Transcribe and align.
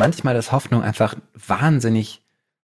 manchmal 0.00 0.34
ist 0.36 0.50
Hoffnung 0.50 0.82
einfach 0.82 1.14
wahnsinnig 1.34 2.22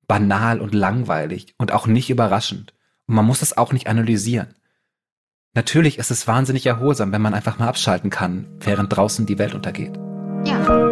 banal 0.08 0.60
und 0.60 0.74
langweilig 0.74 1.54
und 1.60 1.72
auch 1.72 1.86
nicht 1.86 2.10
überraschend. 2.10 2.74
Und 3.06 3.14
man 3.14 3.26
muss 3.26 3.44
es 3.44 3.56
auch 3.56 3.72
nicht 3.72 3.88
analysieren. 3.88 4.56
Natürlich 5.54 6.00
ist 6.00 6.10
es 6.10 6.28
wahnsinnig 6.28 6.66
erholsam, 6.66 7.12
wenn 7.12 7.22
man 7.22 7.36
einfach 7.36 7.60
mal 7.60 7.68
abschalten 7.68 8.10
kann, 8.10 8.48
während 8.60 8.96
draußen 8.96 9.28
die 9.28 9.38
Welt 9.38 9.54
untergeht. 9.54 9.96
Ja. 10.46 10.89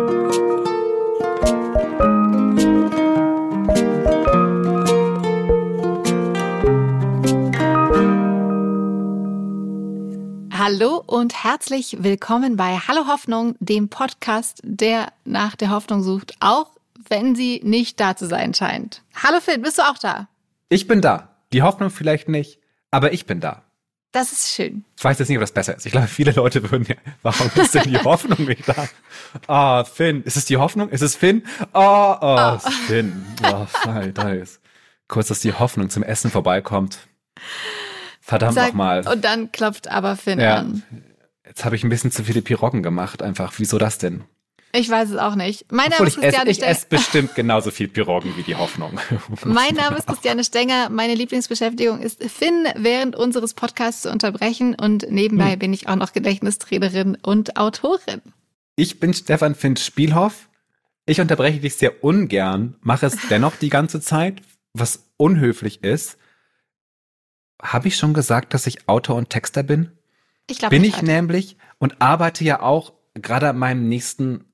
Hallo 10.70 11.02
und 11.06 11.46
herzlich 11.46 11.96
willkommen 12.02 12.58
bei 12.58 12.78
Hallo 12.78 13.08
Hoffnung, 13.08 13.56
dem 13.62 13.88
Podcast, 13.88 14.60
der 14.66 15.13
nach 15.24 15.56
der 15.56 15.70
Hoffnung 15.70 16.04
sucht, 16.04 16.36
auch 16.41 16.72
wenn 17.08 17.36
sie 17.36 17.62
nicht 17.63 18.02
da 18.02 18.17
zu 18.17 18.27
sein 18.27 18.53
scheint. 18.53 19.02
Hallo 19.16 19.39
Phil, 19.39 19.59
bist 19.59 19.77
du 19.77 19.84
auch 19.84 19.98
da? 19.98 20.27
Ich 20.67 20.85
bin 20.85 20.99
da. 20.99 21.38
Die 21.53 21.61
Hoffnung 21.61 21.89
vielleicht 21.89 22.27
nicht, 22.27 22.59
aber 22.91 23.13
ich 23.13 23.25
bin 23.25 23.39
da. 23.39 23.63
Das 24.11 24.34
ist 24.34 24.52
schön. 24.52 24.84
Ich 24.98 25.05
weiß 25.05 25.17
jetzt 25.20 25.30
nicht, 25.30 25.38
ob 25.38 25.44
das 25.44 25.53
besser 25.53 25.77
ist. 25.77 25.85
Ich 25.85 25.94
glaube, 25.94 26.08
viele 26.08 26.34
Leute 26.34 26.70
würden 26.70 26.86
ja, 26.86 26.95
warum 27.22 27.49
ist 27.55 27.73
denn 27.73 27.89
die 27.89 27.99
Hoffnung 28.03 28.45
nicht 28.45 28.67
da? 28.67 28.89
Ah, 29.47 29.80
oh, 29.80 29.84
Finn. 29.86 30.22
Ist 30.23 30.36
es 30.36 30.44
die 30.44 30.58
Hoffnung? 30.58 30.89
Ist 30.89 31.02
es 31.02 31.16
Finn? 31.16 31.44
Oh, 31.72 32.16
oh, 32.20 32.58
oh. 32.58 32.70
Finn. 32.88 33.25
Oh, 33.41 33.66
da 34.13 34.30
ist. 34.31 34.59
Kurz, 35.08 35.30
dass 35.30 35.39
die 35.39 35.53
Hoffnung 35.53 35.89
zum 35.89 36.03
Essen 36.03 36.30
vorbeikommt. 36.30 36.97
Verdammt 38.27 38.58
nochmal. 38.58 39.08
Und 39.08 39.23
dann 39.23 39.54
klopft 39.54 39.90
aber 39.90 40.17
Finn 40.17 40.41
ja. 40.41 40.58
an. 40.58 40.84
Jetzt 41.45 41.63
habe 41.63 41.77
ich 41.77 41.86
ein 41.86 41.90
bisschen 41.90 42.12
zu 42.12 42.26
viele 42.26 42.41
Piroggen 42.41 42.84
gemacht, 42.84 43.22
einfach. 43.22 43.53
Wieso 43.55 43.77
das 43.77 44.00
denn? 44.00 44.26
Ich 44.73 44.90
weiß 44.90 45.12
es 45.12 45.17
auch 45.17 45.36
nicht. 45.36 45.72
Mein 45.72 45.91
Name 45.91 46.08
ist 46.08 46.20
Christiane 46.20 46.53
Stenger. 46.53 46.70
Ich 46.72 46.77
esse 46.77 46.88
bestimmt 46.90 47.36
genauso 47.36 47.72
viel 47.72 47.88
Piroggen 47.88 48.36
wie 48.36 48.44
die 48.44 48.55
Hoffnung. 48.55 49.00
mein 49.45 49.76
Name 49.76 49.95
ist 49.95 50.08
Christiane 50.08 50.44
Stenger. 50.44 50.89
Meine 50.89 51.16
Lieblingsbeschäftigung 51.16 52.02
ist 52.02 52.22
Finn 52.22 52.67
während 52.75 53.16
unseres 53.16 53.53
Podcasts 53.53 54.02
zu 54.02 54.11
unterbrechen 54.11 54.75
und 54.75 55.09
nebenbei 55.09 55.53
hm. 55.53 55.59
bin 55.59 55.72
ich 55.72 55.88
auch 55.88 55.95
noch 55.95 56.12
Gedächtnistrainerin 56.12 57.17
und 57.23 57.56
Autorin. 57.56 58.22
Ich 58.75 59.00
bin 59.00 59.14
Stefan 59.14 59.56
Finn 59.56 59.78
Spielhoff. 59.78 60.50
Ich 61.06 61.22
unterbreche 61.22 61.62
dich 61.62 61.75
sehr 61.75 62.03
ungern, 62.03 62.75
mache 62.81 63.06
es 63.06 63.16
dennoch 63.30 63.56
die 63.56 63.69
ganze 63.69 64.02
Zeit, 64.02 64.41
was 64.73 65.06
unhöflich 65.16 65.81
ist. 65.81 66.17
Habe 67.61 67.88
ich 67.88 67.95
schon 67.95 68.13
gesagt, 68.13 68.53
dass 68.53 68.67
ich 68.67 68.88
Autor 68.88 69.16
und 69.16 69.30
Texter 69.30 69.63
bin? 69.63 69.91
Ich 70.50 70.59
glaube 70.59 70.75
Bin 70.75 70.83
ich 70.83 70.97
halt. 70.97 71.08
nämlich 71.08 71.58
und 71.80 72.02
arbeite 72.02 72.44
ja 72.44 72.61
auch 72.61 72.94
gerade 73.16 73.50
an 73.50 73.58
meinem 73.58 73.88
nächsten 73.89 74.45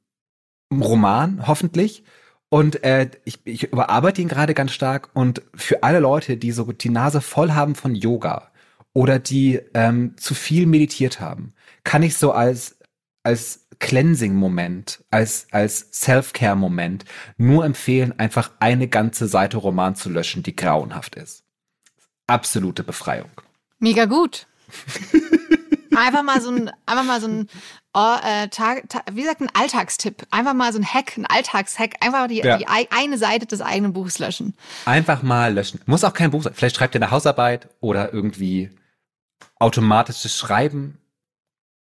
Roman, 0.72 1.48
hoffentlich. 1.48 2.04
Und 2.50 2.84
äh, 2.84 3.09
ich, 3.26 3.40
ich 3.46 3.64
überarbeite 3.64 4.22
ihn 4.22 4.28
gerade 4.28 4.54
ganz 4.54 4.74
stark. 4.74 5.09
Und 5.14 5.42
für 5.56 5.84
alle 5.84 6.00
Leute, 6.00 6.38
die 6.38 6.52
so 6.52 6.72
die 6.72 6.90
Nase 6.90 7.22
voll 7.22 7.52
haben 7.52 7.76
von 7.76 7.96
Yoga 7.96 8.52
oder 8.94 9.20
die 9.20 9.59
ähm, 9.74 10.16
zu 10.18 10.36
viel 10.36 10.66
meditiert 10.66 11.20
haben, 11.20 11.54
kann 11.84 12.04
ich 12.04 12.18
so 12.18 12.31
als 12.31 12.78
als 13.24 13.68
Cleansing-Moment, 13.80 15.04
als 15.09 15.48
als 15.52 15.90
Self-Care-Moment 15.94 17.06
nur 17.38 17.66
empfehlen, 17.66 18.18
einfach 18.20 18.52
eine 18.59 18.88
ganze 18.88 19.28
Seite 19.28 19.58
Roman 19.58 19.96
zu 19.96 20.09
löschen, 20.09 20.44
die 20.44 20.56
grauenhaft 20.56 21.16
ist. 21.16 21.44
Absolute 22.34 22.84
Befreiung. 22.84 23.30
Mega 23.78 24.06
gut. 24.06 24.48
Einfach 25.95 26.23
mal 26.23 26.42
so 26.42 26.50
ein, 26.50 26.72
einfach 26.88 27.03
mal 27.03 27.22
so 27.22 27.28
ein, 27.28 27.48
oh, 27.94 28.16
äh, 28.25 28.48
Tag, 28.48 28.90
Tag, 28.90 29.03
wie 29.12 29.22
gesagt, 29.22 29.42
ein 29.42 29.52
Alltagstipp. 29.53 30.25
Einfach 30.31 30.56
mal 30.56 30.73
so 30.73 30.80
ein 30.80 30.86
Hack, 30.86 31.16
ein 31.16 31.28
Alltagshack. 31.28 32.03
Einfach 32.03 32.25
die, 32.28 32.38
ja. 32.38 32.58
die 32.58 32.66
eine 32.67 33.20
Seite 33.20 33.45
des 33.45 33.62
eigenen 33.62 33.94
Buches 33.94 34.17
löschen. 34.17 34.56
Einfach 34.86 35.22
mal 35.22 35.53
löschen. 35.53 35.81
Muss 35.86 36.03
auch 36.03 36.16
kein 36.16 36.31
Buch 36.31 36.42
sein. 36.42 36.56
Vielleicht 36.56 36.78
schreibt 36.78 36.95
ihr 36.95 37.02
eine 37.03 37.12
Hausarbeit 37.12 37.70
oder 37.80 38.12
irgendwie 38.12 38.72
automatisches 39.59 40.35
Schreiben, 40.35 40.97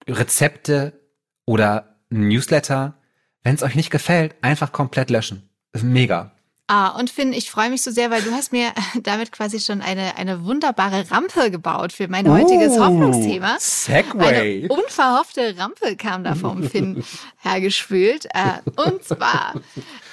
Rezepte 0.06 1.00
oder 1.46 1.96
Newsletter. 2.10 2.96
Wenn 3.44 3.56
es 3.56 3.64
euch 3.64 3.76
nicht 3.76 3.92
gefällt, 3.92 4.36
einfach 4.42 4.74
komplett 4.74 5.10
löschen. 5.10 5.50
Mega. 5.82 6.34
Ah, 6.74 6.98
und 6.98 7.10
Finn, 7.10 7.34
ich 7.34 7.52
freue 7.52 7.70
mich 7.70 7.82
so 7.82 7.92
sehr, 7.92 8.12
weil 8.12 8.22
du 8.22 8.32
hast 8.32 8.54
mir 8.54 8.72
damit 9.04 9.34
quasi 9.34 9.60
schon 9.60 9.82
eine, 9.82 10.16
eine 10.16 10.46
wunderbare 10.46 11.12
Rampe 11.12 11.52
gebaut 11.52 11.92
für 11.92 12.08
mein 12.08 12.32
heutiges 12.32 12.78
oh, 12.78 12.86
Hoffnungsthema. 12.86 13.58
Segway. 13.60 14.64
Eine 14.64 14.70
unverhoffte 14.70 15.58
Rampe 15.58 15.98
kam 15.98 16.24
da 16.24 16.34
vom 16.34 16.64
Finn 16.70 17.04
hergespült. 17.40 18.28
Äh, 18.28 18.62
und 18.78 19.04
zwar 19.04 19.56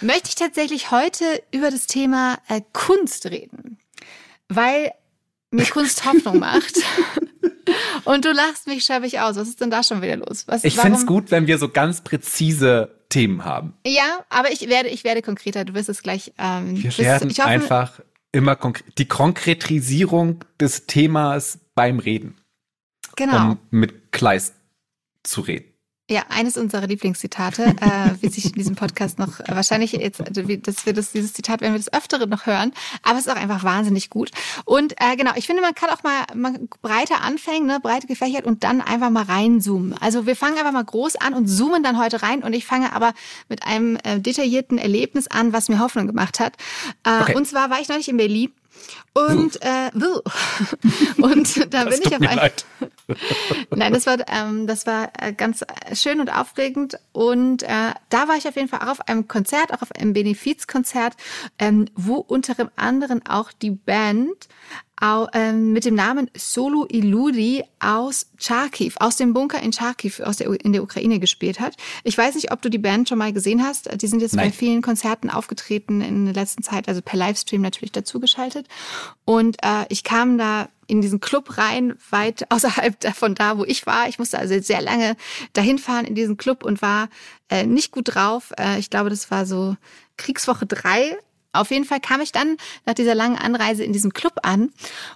möchte 0.01 0.31
ich 0.31 0.35
tatsächlich 0.35 0.91
heute 0.91 1.25
über 1.53 1.71
das 1.71 1.87
Thema 1.87 2.39
äh, 2.49 2.61
Kunst 2.73 3.27
reden. 3.27 3.79
Weil 4.49 4.91
mir 5.53 5.65
Kunst 5.67 6.05
Hoffnung 6.07 6.39
macht. 6.41 6.75
Und 8.05 8.25
du 8.25 8.33
lachst 8.33 8.67
mich 8.67 8.85
schäbig 8.85 9.21
aus. 9.21 9.37
Was 9.37 9.47
ist 9.47 9.61
denn 9.61 9.71
da 9.71 9.85
schon 9.85 10.03
wieder 10.03 10.17
los? 10.17 10.49
Was, 10.49 10.65
ich 10.65 10.75
finde 10.75 10.99
es 10.99 11.07
gut, 11.07 11.31
wenn 11.31 11.47
wir 11.47 11.59
so 11.59 11.69
ganz 11.69 12.01
präzise 12.01 12.98
Themen 13.09 13.45
haben. 13.45 13.75
Ja, 13.87 14.25
aber 14.29 14.53
ich 14.53 14.69
werde, 14.69 14.89
ich 14.89 15.05
werde 15.05 15.23
konkreter. 15.23 15.65
Du 15.65 15.75
wirst 15.75 15.89
es 15.89 16.03
gleich. 16.03 16.33
Ähm, 16.39 16.83
Wir 16.83 16.97
werden 16.99 17.31
hoffe, 17.31 17.45
einfach 17.45 18.01
immer 18.33 18.57
konkret, 18.57 18.99
die 18.99 19.09
Konkretisierung 19.09 20.45
des 20.61 20.87
Themas 20.87 21.59
beim 21.75 21.99
Reden. 21.99 22.37
Genau. 23.17 23.53
Um 23.53 23.59
mit 23.71 24.13
Kleist 24.13 24.55
zu 25.23 25.41
reden. 25.41 25.73
Ja, 26.11 26.23
eines 26.31 26.57
unserer 26.57 26.87
Lieblingszitate, 26.87 27.65
äh, 27.65 28.23
wie 28.23 28.29
sich 28.31 28.47
in 28.47 28.53
diesem 28.53 28.77
Podcast 28.77 29.19
noch 29.19 29.41
äh, 29.41 29.45
wahrscheinlich 29.49 29.93
jetzt, 29.93 30.27
also 30.27 30.41
dass 30.41 30.87
wir 30.87 30.95
das, 30.95 31.13
dieses 31.13 31.35
Zitat 31.35 31.61
werden 31.61 31.75
wir 31.75 31.79
das 31.79 31.93
Öfteren 31.93 32.31
noch 32.31 32.47
hören, 32.47 32.73
aber 33.03 33.19
es 33.19 33.27
ist 33.27 33.33
auch 33.33 33.37
einfach 33.37 33.63
wahnsinnig 33.63 34.09
gut. 34.09 34.31
Und 34.65 34.95
äh, 34.99 35.17
genau, 35.17 35.33
ich 35.37 35.47
finde, 35.47 35.61
man 35.61 35.75
kann 35.75 35.91
auch 35.91 36.03
mal, 36.03 36.25
mal 36.35 36.59
breiter 36.81 37.21
anfangen, 37.21 37.67
ne, 37.67 37.79
breite 37.83 38.07
gefächert 38.07 38.47
und 38.47 38.65
dann 38.65 38.81
einfach 38.81 39.11
mal 39.11 39.25
reinzoomen. 39.25 39.95
Also 40.01 40.25
wir 40.25 40.35
fangen 40.35 40.57
einfach 40.57 40.73
mal 40.73 40.85
groß 40.85 41.17
an 41.17 41.35
und 41.35 41.47
zoomen 41.47 41.83
dann 41.83 41.99
heute 41.99 42.23
rein 42.23 42.43
und 42.43 42.55
ich 42.55 42.65
fange 42.65 42.95
aber 42.95 43.13
mit 43.51 43.65
einem 43.65 43.97
äh, 44.03 44.19
detaillierten 44.19 44.79
Erlebnis 44.79 45.29
an, 45.29 45.53
was 45.53 45.69
mir 45.69 45.79
Hoffnung 45.79 46.07
gemacht 46.07 46.41
hat. 46.41 46.55
Äh, 47.05 47.21
okay. 47.21 47.35
Und 47.35 47.47
zwar 47.47 47.69
war 47.69 47.81
ich 47.81 47.89
neulich 47.89 48.09
in 48.09 48.17
Berlin 48.17 48.51
und 49.13 49.61
äh, 49.63 49.91
und 51.21 51.75
da 51.75 51.85
bin 51.85 52.01
ich 52.03 52.15
auf 52.15 52.21
ein 52.21 52.51
Nein, 53.71 53.93
das 53.93 54.07
war 54.07 54.19
ähm, 54.29 54.67
das 54.67 54.87
war 54.87 55.11
äh, 55.19 55.33
ganz 55.33 55.65
schön 55.95 56.21
und 56.21 56.31
aufregend 56.31 56.99
und 57.13 57.63
äh, 57.63 57.93
da 58.11 58.29
war 58.29 58.37
ich 58.37 58.47
auf 58.47 58.57
jeden 58.57 58.69
Fall 58.69 58.81
auch 58.81 58.93
auf 58.93 59.09
einem 59.09 59.29
Konzert, 59.29 59.73
auch 59.73 59.83
auf 59.83 59.93
einem 59.93 60.13
Benefizkonzert, 60.13 61.15
ähm, 61.59 61.87
wo 61.95 62.17
unter 62.17 62.55
anderem 62.77 63.23
auch 63.27 63.53
die 63.53 63.71
Band 63.71 64.49
auch, 65.01 65.29
ähm, 65.33 65.73
mit 65.73 65.85
dem 65.85 65.95
Namen 65.95 66.31
Solo 66.37 66.87
Iludi 66.89 67.63
aus 67.79 68.27
Charkiw, 68.39 68.93
aus 68.99 69.17
dem 69.17 69.33
Bunker 69.33 69.63
in 69.63 69.73
Charkiw 69.73 70.25
aus 70.25 70.39
der, 70.39 70.49
in 70.65 70.73
der 70.73 70.83
Ukraine 70.83 71.21
gespielt 71.21 71.61
hat. 71.61 71.77
Ich 72.05 72.19
weiß 72.19 72.35
nicht, 72.35 72.53
ob 72.53 72.63
du 72.63 72.69
die 72.69 72.79
Band 72.79 73.09
schon 73.09 73.19
mal 73.19 73.33
gesehen 73.33 73.63
hast. 73.65 73.89
Die 74.01 74.07
sind 74.07 74.21
jetzt 74.21 74.35
Nein. 74.35 74.47
bei 74.49 74.53
vielen 74.53 74.83
Konzerten 74.83 75.31
aufgetreten 75.31 76.01
in 76.01 76.25
der 76.25 76.35
letzten 76.35 76.63
Zeit, 76.63 76.89
also 76.89 77.01
per 77.03 77.17
Livestream 77.19 77.63
natürlich 77.63 77.93
dazugeschaltet. 77.93 78.67
Und 79.25 79.57
äh, 79.63 79.87
ich 79.89 80.05
kam 80.05 80.39
da 80.39 80.69
in 80.89 81.01
diesen 81.01 81.21
Club 81.21 81.57
rein, 81.57 81.95
weit 82.11 82.47
außerhalb 82.51 83.15
von 83.15 83.37
da, 83.37 83.59
wo 83.59 83.65
ich 83.65 83.87
war. 83.87 84.09
Ich 84.09 84.19
musste 84.19 84.39
also 84.39 84.61
sehr 84.61 84.81
lange 84.81 85.17
dahin 85.53 85.79
fahren 85.79 86.05
in 86.05 86.17
diesen 86.17 86.37
Club 86.37 86.65
und 86.65 86.83
war 86.83 87.09
äh, 87.49 87.65
nicht 87.65 87.93
gut 87.93 88.15
drauf. 88.15 88.53
Äh, 88.59 88.81
ich 88.81 88.91
glaube, 88.91 89.11
das 89.11 89.31
war 89.31 89.47
so 89.47 89.77
Kriegswoche 90.17 90.67
drei 90.67 91.17
auf 91.53 91.71
jeden 91.71 91.85
Fall 91.85 92.01
kam 92.01 92.21
ich 92.21 92.33
dann 92.33 92.57
nach 92.87 92.95
dieser 92.95 93.15
langen 93.15 93.37
Anreise 93.37 93.85
in 93.85 93.93
diesem 93.93 94.13
Club 94.13 94.35
an 94.43 94.71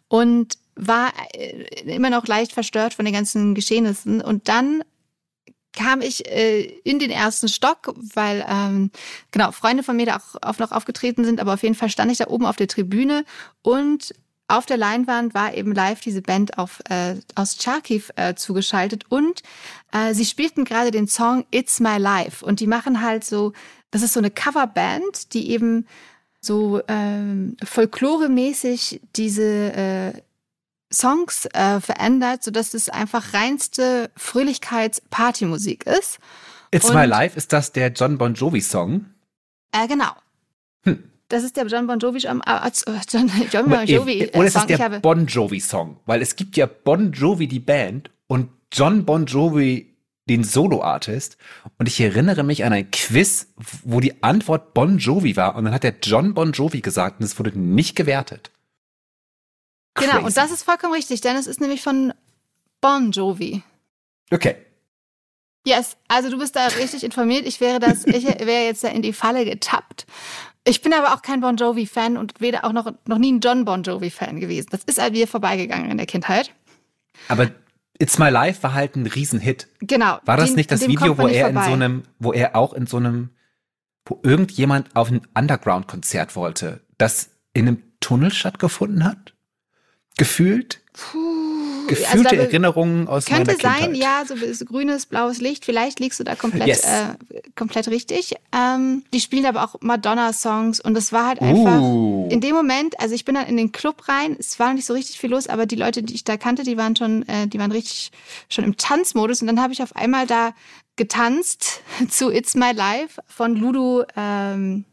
und 0.09 0.55
war 0.75 1.12
äh, 1.34 1.65
immer 1.84 2.10
noch 2.10 2.27
leicht 2.27 2.53
verstört 2.53 2.94
von 2.94 3.04
den 3.04 3.15
ganzen 3.15 3.54
Geschehnissen. 3.54 4.22
Und 4.22 4.49
dann 4.49 4.83
kam 5.75 6.00
ich 6.00 6.27
äh, 6.31 6.62
in 6.84 6.99
den 6.99 7.10
ersten 7.10 7.49
Stock, 7.49 7.94
weil 8.15 8.44
ähm, 8.49 8.91
genau 9.31 9.53
Freunde 9.53 9.83
von 9.83 9.97
mir 9.97 10.06
da 10.06 10.16
auch, 10.16 10.37
auch 10.42 10.59
noch 10.59 10.72
aufgetreten 10.72 11.25
sind, 11.25 11.41
aber 11.41 11.54
auf 11.54 11.63
jeden 11.63 11.75
Fall 11.75 11.89
stand 11.89 12.10
ich 12.13 12.18
da 12.18 12.27
oben 12.28 12.47
auf 12.47 12.57
der 12.57 12.68
Tribüne 12.68 13.25
und 13.63 14.15
auf 14.53 14.66
der 14.66 14.77
Leinwand 14.77 15.34
war 15.34 15.54
eben 15.54 15.75
live 15.75 16.01
diese 16.01 16.21
Band 16.22 16.59
auf, 16.59 16.81
äh, 16.89 17.15
aus 17.34 17.57
Charkiw 17.60 18.03
äh, 18.16 18.34
zugeschaltet 18.34 19.07
und 19.09 19.43
äh, 19.93 20.13
sie 20.13 20.27
spielten 20.27 20.65
gerade 20.65 20.91
den 20.91 21.09
Song 21.09 21.45
It's 21.51 21.81
My 21.81 21.97
Life 21.97 22.45
und 22.45 22.60
die 22.60 22.66
machen 22.66 23.01
halt 23.01 23.25
so, 23.25 23.53
das 23.91 24.03
ist 24.03 24.13
so 24.13 24.21
eine 24.21 24.31
Coverband, 24.31 25.33
die 25.33 25.51
eben 25.51 25.87
so 26.41 26.83
ähm, 26.89 27.57
folkloremäßig 27.65 29.01
diese 29.16 29.72
äh, 29.72 30.13
Songs 30.93 31.47
äh, 31.47 31.81
verändert, 31.81 32.45
so 32.45 32.51
dass 32.51 32.75
es 32.75 32.89
einfach 32.89 33.33
reinste 33.33 34.10
Fröhlichkeits-Partymusik 34.16 35.87
ist. 35.87 36.19
It's 36.71 36.91
Und, 36.91 36.95
My 36.95 37.07
Life, 37.07 37.37
ist 37.37 37.53
das 37.53 37.72
der 37.72 37.89
John 37.93 38.19
Bon 38.19 38.34
Jovi 38.34 38.60
Song? 38.60 39.07
Äh, 39.72 39.89
genau. 39.89 40.13
Hm. 40.84 41.11
Das 41.32 41.44
ist 41.44 41.56
der 41.56 41.64
John 41.64 41.86
Bon 41.86 41.98
Jovi, 41.98 42.26
ähm, 42.26 42.42
äh, 42.44 42.70
John, 43.08 43.32
John 43.50 43.70
Bon 43.70 43.86
Jovi 43.86 44.30
Oder 44.34 44.44
ist 44.44 44.54
das 44.54 44.66
der 44.66 45.00
Bon 45.00 45.26
Jovi 45.26 45.60
Song? 45.60 45.98
Weil 46.04 46.20
es 46.20 46.36
gibt 46.36 46.58
ja 46.58 46.66
Bon 46.66 47.10
Jovi 47.10 47.48
die 47.48 47.58
Band 47.58 48.10
und 48.26 48.50
John 48.70 49.06
Bon 49.06 49.24
Jovi 49.24 49.96
den 50.28 50.44
Solo-Artist. 50.44 51.38
Und 51.78 51.88
ich 51.88 51.98
erinnere 52.02 52.42
mich 52.42 52.64
an 52.64 52.74
ein 52.74 52.90
Quiz, 52.90 53.48
wo 53.82 54.00
die 54.00 54.22
Antwort 54.22 54.74
Bon 54.74 54.98
Jovi 54.98 55.34
war. 55.34 55.56
Und 55.56 55.64
dann 55.64 55.72
hat 55.72 55.84
der 55.84 55.94
John 56.02 56.34
Bon 56.34 56.52
Jovi 56.52 56.82
gesagt 56.82 57.20
und 57.20 57.24
es 57.24 57.38
wurde 57.38 57.58
nicht 57.58 57.96
gewertet. 57.96 58.50
Crazy. 59.94 60.10
Genau, 60.10 60.26
und 60.26 60.36
das 60.36 60.50
ist 60.50 60.64
vollkommen 60.64 60.92
richtig, 60.92 61.22
denn 61.22 61.36
es 61.36 61.46
ist 61.46 61.62
nämlich 61.62 61.80
von 61.80 62.12
Bon 62.82 63.10
Jovi. 63.10 63.62
Okay. 64.30 64.56
Yes, 65.64 65.96
also 66.08 66.28
du 66.28 66.38
bist 66.38 66.56
da 66.56 66.66
richtig 66.66 67.04
informiert. 67.04 67.46
Ich 67.46 67.60
wäre 67.60 67.78
das, 67.78 68.04
ich 68.04 68.24
wäre 68.24 68.64
jetzt 68.64 68.84
da 68.84 68.88
in 68.88 69.00
die 69.00 69.12
Falle 69.12 69.44
getappt. 69.44 70.06
Ich 70.64 70.80
bin 70.80 70.92
aber 70.92 71.14
auch 71.14 71.22
kein 71.22 71.41
Bon 71.41 71.56
Jovi-Fan 71.56 72.16
und 72.16 72.41
weder 72.41 72.64
auch 72.64 72.72
noch, 72.72 72.92
noch 73.06 73.18
nie 73.18 73.32
ein 73.32 73.41
John 73.41 73.64
Bon 73.64 73.82
Jovi-Fan 73.82 74.38
gewesen. 74.38 74.68
Das 74.70 74.84
ist 74.84 75.00
an 75.00 75.12
mir 75.12 75.26
vorbeigegangen 75.26 75.91
in 75.91 75.97
der 75.97 76.06
Kindheit. 76.06 76.54
Aber 77.28 77.50
It's 77.98 78.18
My 78.18 78.30
Life 78.30 78.62
war 78.62 78.74
halt 78.74 78.97
ein 78.97 79.06
Riesenhit. 79.06 79.68
Genau. 79.80 80.18
War 80.24 80.36
das 80.36 80.50
den, 80.50 80.56
nicht 80.56 80.70
das 80.70 80.86
Video, 80.86 81.18
wo 81.18 81.26
er 81.26 81.47
vorbei. 81.47 81.60
in 81.60 81.66
so 81.66 81.72
einem, 81.72 82.03
wo 82.18 82.32
er 82.32 82.56
auch 82.56 82.72
in 82.72 82.86
so 82.86 82.97
einem, 82.97 83.30
wo 84.04 84.20
irgendjemand 84.22 84.94
auf 84.94 85.10
ein 85.10 85.26
Underground-Konzert 85.34 86.36
wollte, 86.36 86.80
das 86.98 87.30
in 87.54 87.68
einem 87.68 87.82
Tunnel 88.00 88.32
stattgefunden 88.32 89.04
hat? 89.04 89.34
Gefühlt? 90.16 90.80
Puh 90.92 91.41
gefühlte 91.86 92.30
also 92.30 92.42
Erinnerungen 92.42 93.08
aus 93.08 93.26
könnte 93.26 93.56
meiner 93.56 93.58
Kindheit. 93.58 93.80
sein, 93.80 93.94
ja, 93.94 94.24
so, 94.26 94.64
grünes, 94.64 95.06
blaues 95.06 95.40
Licht. 95.40 95.64
Vielleicht 95.64 96.00
liegst 96.00 96.20
du 96.20 96.24
da 96.24 96.34
komplett, 96.34 96.68
yes. 96.68 96.84
äh, 96.84 97.14
komplett 97.56 97.88
richtig. 97.88 98.34
Ähm, 98.52 99.04
die 99.12 99.20
spielen 99.20 99.46
aber 99.46 99.64
auch 99.64 99.76
Madonna-Songs 99.80 100.80
und 100.80 100.96
es 100.96 101.12
war 101.12 101.26
halt 101.26 101.40
einfach 101.40 101.80
uh. 101.80 102.28
in 102.30 102.40
dem 102.40 102.54
Moment. 102.54 102.98
Also 103.00 103.14
ich 103.14 103.24
bin 103.24 103.34
dann 103.34 103.46
in 103.46 103.56
den 103.56 103.72
Club 103.72 104.08
rein. 104.08 104.36
Es 104.38 104.58
war 104.58 104.72
nicht 104.74 104.86
so 104.86 104.94
richtig 104.94 105.18
viel 105.18 105.30
los, 105.30 105.46
aber 105.46 105.66
die 105.66 105.76
Leute, 105.76 106.02
die 106.02 106.14
ich 106.14 106.24
da 106.24 106.36
kannte, 106.36 106.62
die 106.62 106.76
waren 106.76 106.96
schon, 106.96 107.26
äh, 107.28 107.46
die 107.46 107.58
waren 107.58 107.72
richtig 107.72 108.10
schon 108.48 108.64
im 108.64 108.76
Tanzmodus 108.76 109.40
und 109.40 109.46
dann 109.46 109.60
habe 109.60 109.72
ich 109.72 109.82
auf 109.82 109.96
einmal 109.96 110.26
da 110.26 110.52
getanzt 110.96 111.82
zu 112.08 112.30
It's 112.30 112.54
My 112.54 112.72
Life 112.72 113.20
von 113.26 113.56
Ludo. 113.56 114.04
Ähm, 114.16 114.84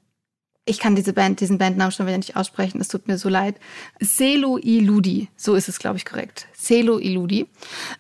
ich 0.69 0.80
kann 0.80 0.95
diese 0.95 1.13
Band, 1.13 1.39
diesen 1.39 1.57
Bandnamen 1.57 1.92
schon 1.92 2.06
wieder 2.06 2.18
nicht 2.18 2.36
aussprechen, 2.36 2.80
es 2.80 2.88
tut 2.88 3.07
mir 3.07 3.18
so 3.18 3.27
leid. 3.27 3.56
Selo 4.00 4.57
Iludi, 4.57 5.27
so 5.36 5.56
ist 5.56 5.68
es, 5.68 5.80
glaube 5.80 5.98
ich, 5.98 6.06
korrekt. 6.06 6.48
Selo 6.54 7.00
Iludi. 7.00 7.48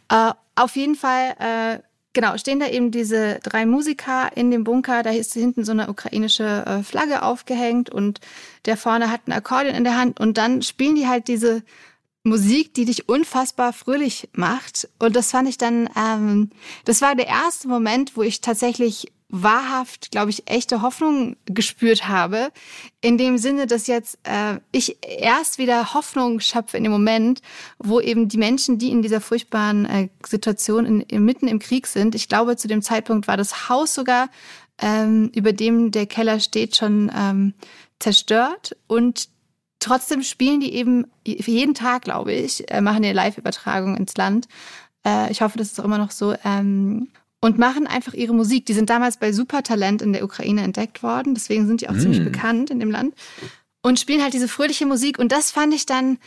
Äh, 0.09 0.33
auf 0.55 0.75
jeden 0.75 0.95
Fall, 0.95 1.35
äh, 1.39 1.79
genau, 2.13 2.37
stehen 2.37 2.59
da 2.59 2.67
eben 2.67 2.91
diese 2.91 3.39
drei 3.41 3.65
Musiker 3.65 4.29
in 4.35 4.51
dem 4.51 4.63
Bunker. 4.63 5.01
Da 5.01 5.09
ist 5.09 5.33
hinten 5.33 5.65
so 5.65 5.71
eine 5.71 5.89
ukrainische 5.89 6.65
äh, 6.65 6.83
Flagge 6.83 7.23
aufgehängt 7.23 7.89
und 7.89 8.19
der 8.65 8.77
vorne 8.77 9.11
hat 9.11 9.21
ein 9.27 9.31
Akkordeon 9.31 9.75
in 9.75 9.83
der 9.83 9.97
Hand 9.97 10.19
und 10.19 10.37
dann 10.37 10.61
spielen 10.61 10.95
die 10.95 11.07
halt 11.07 11.27
diese 11.27 11.63
Musik, 12.23 12.73
die 12.75 12.85
dich 12.85 13.09
unfassbar 13.09 13.73
fröhlich 13.73 14.29
macht. 14.33 14.87
Und 14.99 15.15
das 15.15 15.31
fand 15.31 15.49
ich 15.49 15.57
dann, 15.57 15.89
ähm, 15.97 16.51
das 16.85 17.01
war 17.01 17.15
der 17.15 17.27
erste 17.27 17.67
Moment, 17.67 18.15
wo 18.15 18.21
ich 18.21 18.41
tatsächlich 18.41 19.07
wahrhaft, 19.29 20.09
glaube 20.11 20.31
ich, 20.31 20.49
echte 20.49 20.81
Hoffnung 20.81 21.37
gespürt 21.45 22.07
habe. 22.07 22.51
In 22.99 23.17
dem 23.17 23.37
Sinne, 23.37 23.67
dass 23.67 23.87
jetzt 23.87 24.17
äh, 24.23 24.59
ich 24.71 24.97
erst 25.01 25.59
wieder 25.59 25.93
Hoffnung 25.93 26.39
schöpfe 26.39 26.77
in 26.77 26.83
dem 26.83 26.91
Moment, 26.91 27.41
wo 27.77 27.99
eben 28.01 28.27
die 28.27 28.39
Menschen, 28.39 28.79
die 28.79 28.89
in 28.89 29.03
dieser 29.03 29.21
furchtbaren 29.21 29.85
äh, 29.85 30.09
Situation 30.25 30.85
in, 30.85 31.01
in, 31.01 31.23
mitten 31.23 31.47
im 31.47 31.59
Krieg 31.59 31.85
sind, 31.85 32.15
ich 32.15 32.27
glaube, 32.27 32.57
zu 32.57 32.67
dem 32.67 32.81
Zeitpunkt 32.81 33.27
war 33.27 33.37
das 33.37 33.69
Haus 33.69 33.93
sogar, 33.93 34.29
ähm, 34.81 35.31
über 35.35 35.53
dem 35.53 35.91
der 35.91 36.07
Keller 36.07 36.39
steht, 36.39 36.75
schon 36.75 37.11
ähm, 37.15 37.53
zerstört 37.99 38.75
und 38.87 39.29
trotzdem 39.79 40.23
spielen 40.23 40.59
die 40.59 40.73
eben 40.73 41.05
jeden 41.25 41.75
Tag, 41.75 42.03
glaube 42.03 42.33
ich, 42.33 42.69
äh, 42.71 42.81
machen 42.81 42.97
eine 42.97 43.13
Live-Übertragung 43.13 43.95
ins 43.95 44.17
Land. 44.17 44.47
Äh, 45.05 45.31
ich 45.31 45.41
hoffe, 45.41 45.57
das 45.57 45.71
ist 45.71 45.79
auch 45.79 45.85
immer 45.85 45.97
noch 45.99 46.11
so. 46.11 46.35
Ähm, 46.43 47.09
und 47.41 47.57
machen 47.57 47.87
einfach 47.87 48.13
ihre 48.13 48.33
Musik. 48.33 48.65
Die 48.65 48.73
sind 48.73 48.89
damals 48.89 49.17
bei 49.17 49.31
Supertalent 49.31 50.01
in 50.01 50.13
der 50.13 50.23
Ukraine 50.23 50.61
entdeckt 50.61 51.03
worden, 51.03 51.33
deswegen 51.33 51.67
sind 51.67 51.81
die 51.81 51.89
auch 51.89 51.93
mm. 51.93 51.99
ziemlich 51.99 52.23
bekannt 52.23 52.69
in 52.69 52.79
dem 52.79 52.91
Land 52.91 53.15
und 53.81 53.99
spielen 53.99 54.21
halt 54.21 54.33
diese 54.33 54.47
fröhliche 54.47 54.85
Musik. 54.85 55.19
Und 55.19 55.31
das 55.31 55.51
fand 55.51 55.73
ich 55.73 55.85
dann 55.85 56.17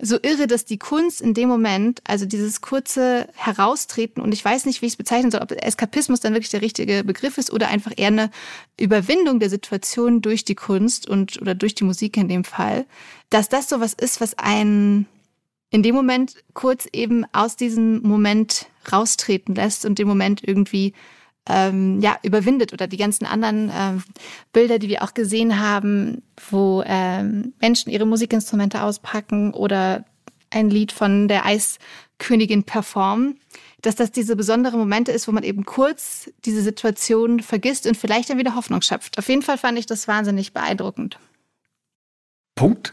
so 0.00 0.18
irre, 0.20 0.46
dass 0.46 0.64
die 0.64 0.78
Kunst 0.78 1.20
in 1.20 1.34
dem 1.34 1.48
Moment, 1.48 2.00
also 2.04 2.24
dieses 2.24 2.60
kurze 2.60 3.28
Heraustreten, 3.34 4.22
und 4.22 4.32
ich 4.32 4.44
weiß 4.44 4.64
nicht, 4.64 4.82
wie 4.82 4.86
ich 4.86 4.94
es 4.94 4.96
bezeichnen 4.96 5.30
soll, 5.30 5.42
ob 5.42 5.52
Eskapismus 5.52 6.20
dann 6.20 6.32
wirklich 6.32 6.50
der 6.50 6.62
richtige 6.62 7.04
Begriff 7.04 7.38
ist 7.38 7.52
oder 7.52 7.68
einfach 7.68 7.92
eher 7.96 8.08
eine 8.08 8.30
Überwindung 8.80 9.38
der 9.38 9.50
Situation 9.50 10.22
durch 10.22 10.44
die 10.44 10.54
Kunst 10.54 11.08
und 11.08 11.40
oder 11.40 11.54
durch 11.54 11.74
die 11.74 11.84
Musik 11.84 12.16
in 12.16 12.28
dem 12.28 12.44
Fall, 12.44 12.86
dass 13.30 13.48
das 13.48 13.68
so 13.68 13.80
was 13.80 13.92
ist, 13.92 14.20
was 14.20 14.36
einen 14.38 15.06
in 15.72 15.82
dem 15.82 15.94
Moment 15.94 16.36
kurz 16.52 16.86
eben 16.92 17.24
aus 17.32 17.56
diesem 17.56 18.02
Moment 18.02 18.66
raustreten 18.92 19.54
lässt 19.54 19.84
und 19.86 19.98
den 19.98 20.06
Moment 20.06 20.46
irgendwie 20.46 20.92
ähm, 21.48 22.00
ja 22.00 22.18
überwindet 22.22 22.72
oder 22.72 22.86
die 22.86 22.98
ganzen 22.98 23.24
anderen 23.24 23.72
ähm, 23.74 24.02
Bilder, 24.52 24.78
die 24.78 24.88
wir 24.88 25.02
auch 25.02 25.14
gesehen 25.14 25.58
haben, 25.58 26.22
wo 26.50 26.84
ähm, 26.86 27.54
Menschen 27.60 27.90
ihre 27.90 28.06
Musikinstrumente 28.06 28.82
auspacken 28.82 29.54
oder 29.54 30.04
ein 30.50 30.68
Lied 30.68 30.92
von 30.92 31.26
der 31.26 31.46
Eiskönigin 31.46 32.64
performen, 32.64 33.40
dass 33.80 33.96
das 33.96 34.12
diese 34.12 34.36
besondere 34.36 34.76
Momente 34.76 35.10
ist, 35.10 35.26
wo 35.26 35.32
man 35.32 35.42
eben 35.42 35.64
kurz 35.64 36.30
diese 36.44 36.60
Situation 36.60 37.40
vergisst 37.40 37.86
und 37.86 37.96
vielleicht 37.96 38.28
dann 38.28 38.38
wieder 38.38 38.54
Hoffnung 38.54 38.82
schöpft. 38.82 39.18
Auf 39.18 39.28
jeden 39.30 39.42
Fall 39.42 39.56
fand 39.56 39.78
ich 39.78 39.86
das 39.86 40.06
wahnsinnig 40.06 40.52
beeindruckend. 40.52 41.18
Punkt. 42.54 42.92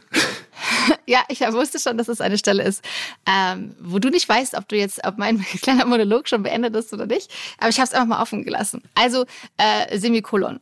ja, 1.06 1.24
ich 1.30 1.41
wusste 1.41 1.80
schon, 1.80 1.97
dass 1.97 2.07
es 2.07 2.21
eine 2.21 2.38
Stelle 2.38 2.63
ist, 2.63 2.83
ähm, 3.25 3.75
wo 3.80 4.00
du 4.00 4.09
nicht 4.09 4.27
weißt, 4.27 4.56
ob 4.56 4.68
du 4.68 4.75
jetzt, 4.75 5.06
ob 5.06 5.18
mein 5.18 5.41
kleiner 5.62 5.86
Monolog 5.86 6.27
schon 6.27 6.44
beendet 6.44 6.75
ist 6.75 6.94
oder 6.94 7.06
nicht. 7.06 7.31
Aber 7.57 7.69
ich 7.69 7.77
habe 7.77 7.88
es 7.88 7.94
einfach 7.94 8.07
mal 8.07 8.21
offen 8.21 8.44
gelassen. 8.44 8.83
Also 8.95 9.25
äh, 9.57 9.97
Semikolon. 9.97 10.59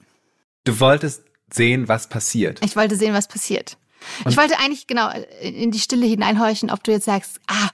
Du 0.63 0.79
wolltest 0.79 1.23
sehen, 1.51 1.87
was 1.87 2.09
passiert. 2.09 2.59
Ich 2.63 2.75
wollte 2.75 2.95
sehen, 2.95 3.13
was 3.13 3.27
passiert. 3.27 3.77
Und 4.23 4.31
ich 4.31 4.37
wollte 4.37 4.59
eigentlich 4.59 4.87
genau 4.87 5.09
in 5.41 5.71
die 5.71 5.79
Stille 5.79 6.05
hineinhorchen, 6.05 6.69
ob 6.69 6.83
du 6.83 6.91
jetzt 6.91 7.05
sagst, 7.05 7.39
ah, 7.47 7.69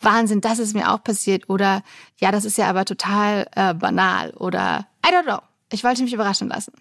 Wahnsinn, 0.00 0.40
das 0.40 0.58
ist 0.58 0.74
mir 0.74 0.92
auch 0.92 1.02
passiert 1.02 1.48
oder 1.48 1.82
ja, 2.18 2.30
das 2.30 2.44
ist 2.44 2.58
ja 2.58 2.68
aber 2.68 2.84
total 2.84 3.46
äh, 3.56 3.74
banal 3.74 4.30
oder 4.32 4.86
I 5.04 5.10
don't 5.10 5.24
know. 5.24 5.40
Ich 5.72 5.82
wollte 5.82 6.02
mich 6.02 6.12
überraschen 6.12 6.48
lassen. 6.48 6.72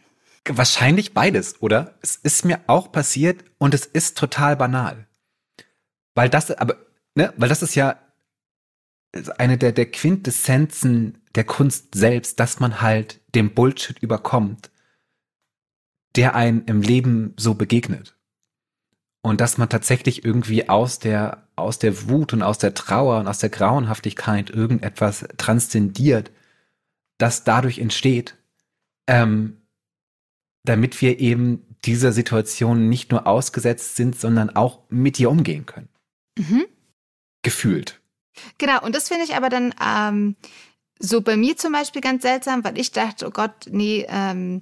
Wahrscheinlich 0.47 1.13
beides, 1.13 1.61
oder? 1.61 1.95
Es 2.01 2.17
ist 2.17 2.43
mir 2.43 2.59
auch 2.67 2.91
passiert 2.91 3.45
und 3.57 3.73
es 3.73 3.85
ist 3.85 4.17
total 4.17 4.57
banal. 4.57 5.07
Weil 6.15 6.29
das, 6.29 6.51
aber, 6.51 6.77
ne, 7.15 7.33
weil 7.37 7.49
das 7.49 7.61
ist 7.61 7.75
ja 7.75 7.99
eine 9.37 9.57
der, 9.57 9.71
der 9.71 9.89
Quintessenzen 9.91 11.19
der 11.35 11.43
Kunst 11.43 11.95
selbst, 11.95 12.39
dass 12.39 12.59
man 12.59 12.81
halt 12.81 13.19
dem 13.35 13.53
Bullshit 13.53 13.97
überkommt, 13.99 14.71
der 16.15 16.35
einem 16.35 16.63
im 16.65 16.81
Leben 16.81 17.33
so 17.37 17.55
begegnet. 17.55 18.15
Und 19.21 19.39
dass 19.39 19.57
man 19.57 19.69
tatsächlich 19.69 20.25
irgendwie 20.25 20.69
aus 20.69 20.99
der, 20.99 21.47
aus 21.55 21.79
der 21.79 22.09
Wut 22.09 22.33
und 22.33 22.43
aus 22.43 22.57
der 22.57 22.73
Trauer 22.73 23.19
und 23.19 23.27
aus 23.27 23.39
der 23.39 23.49
Grauenhaftigkeit 23.49 24.49
irgendetwas 24.49 25.25
transzendiert, 25.37 26.31
das 27.17 27.43
dadurch 27.43 27.79
entsteht, 27.79 28.35
ähm, 29.07 29.61
damit 30.65 31.01
wir 31.01 31.19
eben 31.19 31.65
dieser 31.85 32.11
Situation 32.11 32.89
nicht 32.89 33.11
nur 33.11 33.25
ausgesetzt 33.27 33.95
sind, 33.95 34.19
sondern 34.19 34.49
auch 34.49 34.81
mit 34.89 35.19
ihr 35.19 35.29
umgehen 35.29 35.65
können. 35.65 35.89
Mhm. 36.37 36.65
Gefühlt. 37.41 37.99
Genau, 38.57 38.81
und 38.83 38.95
das 38.95 39.09
finde 39.09 39.25
ich 39.25 39.35
aber 39.35 39.49
dann 39.49 39.73
ähm, 39.83 40.35
so 40.99 41.21
bei 41.21 41.37
mir 41.37 41.57
zum 41.57 41.73
Beispiel 41.73 42.01
ganz 42.01 42.23
seltsam, 42.23 42.63
weil 42.63 42.77
ich 42.77 42.91
dachte, 42.91 43.27
oh 43.27 43.31
Gott, 43.31 43.67
nee, 43.69 44.05
ähm, 44.09 44.61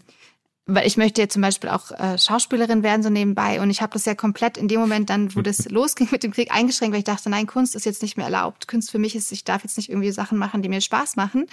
weil 0.65 0.87
ich 0.87 0.97
möchte 0.97 1.21
ja 1.21 1.27
zum 1.27 1.41
Beispiel 1.41 1.69
auch 1.69 1.91
äh, 1.91 2.17
Schauspielerin 2.17 2.83
werden, 2.83 3.03
so 3.03 3.09
nebenbei. 3.09 3.61
Und 3.61 3.69
ich 3.69 3.81
habe 3.81 3.93
das 3.93 4.05
ja 4.05 4.15
komplett 4.15 4.57
in 4.57 4.67
dem 4.67 4.79
Moment 4.79 5.09
dann, 5.09 5.35
wo 5.35 5.41
das 5.41 5.65
losging 5.69 6.09
mit 6.11 6.23
dem 6.23 6.31
Krieg, 6.31 6.51
eingeschränkt, 6.51 6.93
weil 6.93 6.99
ich 6.99 7.05
dachte, 7.05 7.29
nein, 7.29 7.47
Kunst 7.47 7.75
ist 7.75 7.85
jetzt 7.85 8.01
nicht 8.01 8.15
mehr 8.15 8.27
erlaubt. 8.27 8.67
Kunst 8.67 8.91
für 8.91 8.99
mich 8.99 9.15
ist, 9.15 9.31
ich 9.31 9.43
darf 9.43 9.63
jetzt 9.63 9.77
nicht 9.77 9.89
irgendwie 9.89 10.11
Sachen 10.11 10.37
machen, 10.37 10.61
die 10.61 10.69
mir 10.69 10.81
Spaß 10.81 11.15
machen. 11.15 11.47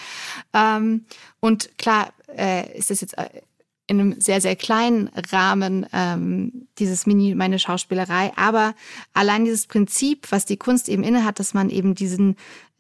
Ähm, 0.53 1.07
und 1.41 1.77
klar 1.79 2.13
äh, 2.37 2.77
ist 2.77 2.91
das 2.91 3.01
jetzt 3.01 3.17
äh, 3.19 3.29
in 3.88 4.00
einem 4.00 4.21
sehr, 4.21 4.40
sehr 4.40 4.54
kleinen 4.54 5.11
Rahmen 5.33 5.87
ähm, 5.92 6.68
dieses 6.78 7.07
Mini, 7.07 7.35
meine 7.35 7.59
Schauspielerei. 7.59 8.33
Aber 8.37 8.75
allein 9.14 9.45
dieses 9.45 9.66
Prinzip, 9.66 10.30
was 10.30 10.45
die 10.45 10.59
Kunst 10.59 10.88
eben 10.88 11.02
innehat, 11.02 11.40
dass 11.40 11.54
man 11.54 11.71
eben 11.71 11.95
diesen 11.95 12.37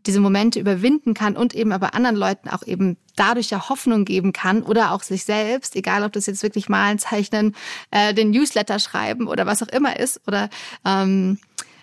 diese 0.06 0.20
Momente 0.20 0.60
überwinden 0.60 1.12
kann 1.12 1.36
und 1.36 1.54
eben 1.54 1.72
aber 1.72 1.94
anderen 1.94 2.16
Leuten 2.16 2.48
auch 2.48 2.62
eben 2.62 2.96
dadurch 3.16 3.50
ja 3.50 3.68
Hoffnung 3.68 4.04
geben 4.04 4.32
kann 4.32 4.62
oder 4.62 4.92
auch 4.92 5.02
sich 5.02 5.24
selbst, 5.24 5.76
egal 5.76 6.04
ob 6.04 6.12
das 6.12 6.26
jetzt 6.26 6.42
wirklich 6.42 6.68
malen, 6.68 6.98
zeichnen, 6.98 7.54
äh, 7.90 8.14
den 8.14 8.30
Newsletter 8.30 8.78
schreiben 8.78 9.26
oder 9.26 9.44
was 9.44 9.62
auch 9.62 9.68
immer 9.68 9.98
ist 9.98 10.20
oder 10.26 10.48
ähm, 10.84 11.38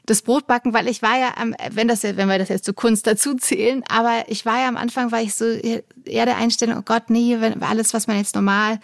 das 0.06 0.22
Brot 0.22 0.48
backen, 0.48 0.74
weil 0.74 0.88
ich 0.88 1.02
war 1.02 1.18
ja 1.20 1.34
am, 1.38 1.56
wenn 1.72 1.88
das 1.88 2.04
wenn 2.04 2.30
wir 2.30 2.38
das 2.38 2.50
jetzt 2.50 2.66
zur 2.66 2.76
Kunst 2.76 3.06
dazu 3.06 3.36
zählen, 3.36 3.84
aber 3.90 4.26
ich 4.28 4.46
war 4.46 4.60
ja 4.60 4.68
am 4.68 4.78
Anfang, 4.78 5.12
war 5.12 5.22
ich 5.22 5.34
so 5.34 5.46
eher 5.46 6.26
der 6.26 6.38
Einstellung, 6.38 6.78
oh 6.80 6.84
Gott, 6.84 7.10
nee, 7.10 7.38
wenn 7.40 7.62
alles, 7.64 7.94
was 7.94 8.08
man 8.08 8.18
jetzt 8.18 8.36
normal 8.36 8.80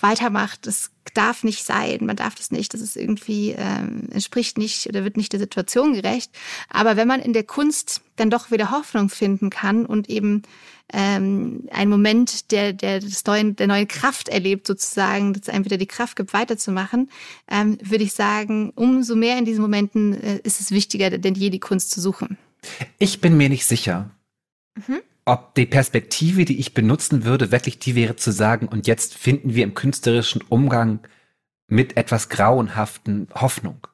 weitermacht, 0.00 0.66
das 0.66 0.90
darf 1.14 1.44
nicht 1.44 1.64
sein, 1.64 1.98
man 2.02 2.16
darf 2.16 2.34
das 2.34 2.50
nicht, 2.50 2.74
das 2.74 2.80
ist 2.80 2.96
irgendwie, 2.96 3.54
ähm, 3.56 4.08
entspricht 4.10 4.58
nicht 4.58 4.86
oder 4.86 5.04
wird 5.04 5.16
nicht 5.16 5.32
der 5.32 5.40
Situation 5.40 5.94
gerecht. 5.94 6.30
Aber 6.68 6.96
wenn 6.96 7.08
man 7.08 7.20
in 7.20 7.32
der 7.32 7.44
Kunst 7.44 8.02
dann 8.16 8.30
doch 8.30 8.50
wieder 8.50 8.70
Hoffnung 8.70 9.08
finden 9.08 9.50
kann 9.50 9.86
und 9.86 10.08
eben 10.08 10.42
ähm, 10.92 11.68
einen 11.72 11.90
Moment 11.90 12.50
der, 12.50 12.72
der, 12.72 13.00
des 13.00 13.24
neuen, 13.24 13.56
der 13.56 13.66
neuen 13.66 13.88
Kraft 13.88 14.28
erlebt, 14.28 14.66
sozusagen, 14.66 15.32
dass 15.32 15.48
einem 15.48 15.64
wieder 15.64 15.76
die 15.76 15.86
Kraft 15.86 16.16
gibt, 16.16 16.32
weiterzumachen, 16.32 17.10
ähm, 17.50 17.78
würde 17.82 18.04
ich 18.04 18.12
sagen, 18.12 18.70
umso 18.74 19.16
mehr 19.16 19.38
in 19.38 19.44
diesen 19.44 19.62
Momenten 19.62 20.14
äh, 20.22 20.40
ist 20.44 20.60
es 20.60 20.70
wichtiger 20.70 21.10
denn 21.10 21.34
je, 21.34 21.50
die 21.50 21.60
Kunst 21.60 21.90
zu 21.90 22.00
suchen. 22.00 22.38
Ich 22.98 23.20
bin 23.20 23.36
mir 23.36 23.48
nicht 23.48 23.64
sicher. 23.64 24.10
Mhm 24.74 25.00
ob 25.28 25.54
die 25.54 25.66
Perspektive, 25.66 26.44
die 26.44 26.58
ich 26.58 26.74
benutzen 26.74 27.24
würde, 27.24 27.52
wirklich 27.52 27.78
die 27.78 27.94
wäre 27.94 28.16
zu 28.16 28.32
sagen, 28.32 28.66
und 28.66 28.86
jetzt 28.86 29.14
finden 29.14 29.54
wir 29.54 29.64
im 29.64 29.74
künstlerischen 29.74 30.42
Umgang 30.48 31.00
mit 31.66 31.96
etwas 31.96 32.28
Grauenhaften 32.28 33.28
Hoffnung. 33.34 33.86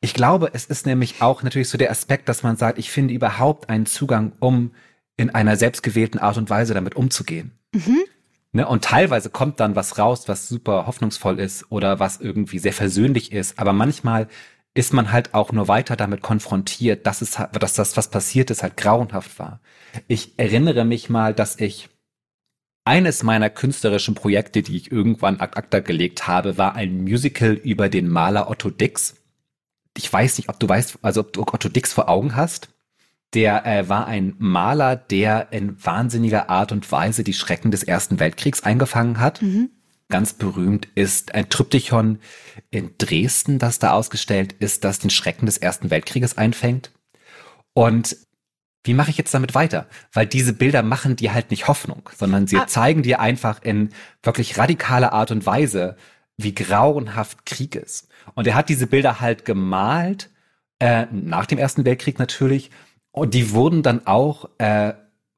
Ich 0.00 0.14
glaube, 0.14 0.50
es 0.52 0.66
ist 0.66 0.86
nämlich 0.86 1.20
auch 1.20 1.42
natürlich 1.42 1.68
so 1.68 1.78
der 1.78 1.90
Aspekt, 1.90 2.28
dass 2.28 2.42
man 2.42 2.56
sagt, 2.56 2.78
ich 2.78 2.90
finde 2.90 3.14
überhaupt 3.14 3.68
einen 3.68 3.86
Zugang, 3.86 4.32
um 4.40 4.72
in 5.16 5.30
einer 5.30 5.56
selbstgewählten 5.56 6.20
Art 6.20 6.36
und 6.36 6.50
Weise 6.50 6.74
damit 6.74 6.94
umzugehen. 6.96 7.52
Mhm. 7.72 8.04
Ne, 8.52 8.66
und 8.66 8.84
teilweise 8.84 9.28
kommt 9.28 9.60
dann 9.60 9.76
was 9.76 9.98
raus, 9.98 10.28
was 10.28 10.48
super 10.48 10.86
hoffnungsvoll 10.86 11.38
ist 11.40 11.70
oder 11.70 12.00
was 12.00 12.20
irgendwie 12.20 12.58
sehr 12.58 12.72
versöhnlich 12.72 13.32
ist. 13.32 13.58
Aber 13.58 13.74
manchmal 13.74 14.28
ist 14.76 14.92
man 14.92 15.10
halt 15.10 15.32
auch 15.34 15.52
nur 15.52 15.68
weiter 15.68 15.96
damit 15.96 16.20
konfrontiert, 16.20 17.06
dass 17.06 17.22
es, 17.22 17.38
dass 17.52 17.74
das, 17.74 17.96
was 17.96 18.10
passiert 18.10 18.50
ist, 18.50 18.62
halt 18.62 18.76
grauenhaft 18.76 19.38
war. 19.38 19.60
Ich 20.06 20.38
erinnere 20.38 20.84
mich 20.84 21.08
mal, 21.08 21.32
dass 21.32 21.58
ich 21.58 21.88
eines 22.84 23.22
meiner 23.22 23.48
künstlerischen 23.48 24.14
Projekte, 24.14 24.62
die 24.62 24.76
ich 24.76 24.92
irgendwann 24.92 25.40
ad 25.40 25.56
acta 25.56 25.80
gelegt 25.80 26.26
habe, 26.28 26.58
war 26.58 26.74
ein 26.74 27.02
Musical 27.02 27.52
über 27.52 27.88
den 27.88 28.08
Maler 28.08 28.50
Otto 28.50 28.70
Dix. 28.70 29.16
Ich 29.96 30.12
weiß 30.12 30.36
nicht, 30.36 30.50
ob 30.50 30.60
du 30.60 30.68
weißt, 30.68 30.98
also 31.02 31.22
ob 31.22 31.32
du 31.32 31.42
Otto 31.42 31.68
Dix 31.68 31.94
vor 31.94 32.08
Augen 32.08 32.36
hast. 32.36 32.68
Der 33.34 33.66
äh, 33.66 33.88
war 33.88 34.06
ein 34.06 34.34
Maler, 34.38 34.94
der 34.94 35.48
in 35.52 35.82
wahnsinniger 35.84 36.48
Art 36.48 36.70
und 36.70 36.90
Weise 36.92 37.24
die 37.24 37.32
Schrecken 37.32 37.70
des 37.70 37.82
Ersten 37.82 38.20
Weltkriegs 38.20 38.62
eingefangen 38.62 39.20
hat. 39.20 39.42
Mhm 39.42 39.70
ganz 40.08 40.34
berühmt 40.34 40.88
ist 40.94 41.34
ein 41.34 41.48
Tryptychon 41.48 42.20
in 42.70 42.94
Dresden, 42.98 43.58
das 43.58 43.78
da 43.78 43.92
ausgestellt 43.92 44.52
ist, 44.52 44.84
das 44.84 44.98
den 44.98 45.10
Schrecken 45.10 45.46
des 45.46 45.58
Ersten 45.58 45.90
Weltkrieges 45.90 46.38
einfängt. 46.38 46.92
Und 47.74 48.16
wie 48.84 48.94
mache 48.94 49.10
ich 49.10 49.18
jetzt 49.18 49.34
damit 49.34 49.54
weiter? 49.54 49.88
Weil 50.12 50.26
diese 50.26 50.52
Bilder 50.52 50.82
machen 50.82 51.16
dir 51.16 51.34
halt 51.34 51.50
nicht 51.50 51.66
Hoffnung, 51.66 52.08
sondern 52.16 52.46
sie 52.46 52.58
ah. 52.58 52.66
zeigen 52.66 53.02
dir 53.02 53.20
einfach 53.20 53.62
in 53.62 53.90
wirklich 54.22 54.58
radikaler 54.58 55.12
Art 55.12 55.32
und 55.32 55.44
Weise, 55.44 55.96
wie 56.36 56.54
grauenhaft 56.54 57.44
Krieg 57.44 57.74
ist. 57.74 58.08
Und 58.34 58.46
er 58.46 58.54
hat 58.54 58.68
diese 58.68 58.86
Bilder 58.86 59.20
halt 59.20 59.44
gemalt, 59.44 60.30
äh, 60.78 61.06
nach 61.10 61.46
dem 61.46 61.58
Ersten 61.58 61.84
Weltkrieg 61.84 62.18
natürlich, 62.18 62.70
und 63.10 63.34
die 63.34 63.52
wurden 63.52 63.82
dann 63.82 64.06
auch 64.06 64.50
äh, 64.58 64.92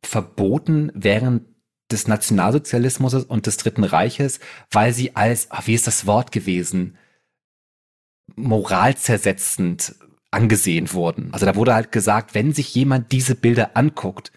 verboten 0.05 0.91
während 0.95 1.43
des 1.90 2.07
Nationalsozialismus 2.07 3.14
und 3.14 3.47
des 3.47 3.57
Dritten 3.57 3.85
Reiches, 3.85 4.40
weil 4.71 4.92
sie 4.92 5.16
als, 5.16 5.50
ach, 5.50 5.66
wie 5.66 5.75
ist 5.75 5.87
das 5.87 6.07
Wort 6.07 6.33
gewesen, 6.33 6.97
moralzersetzend 8.37 9.95
angesehen 10.30 10.92
wurden. 10.92 11.33
Also 11.33 11.47
da 11.47 11.57
wurde 11.57 11.75
halt 11.75 11.92
gesagt, 11.92 12.35
wenn 12.35 12.52
sich 12.52 12.75
jemand 12.75 13.12
diese 13.12 13.35
Bilder 13.35 13.71
anguckt, 13.76 14.33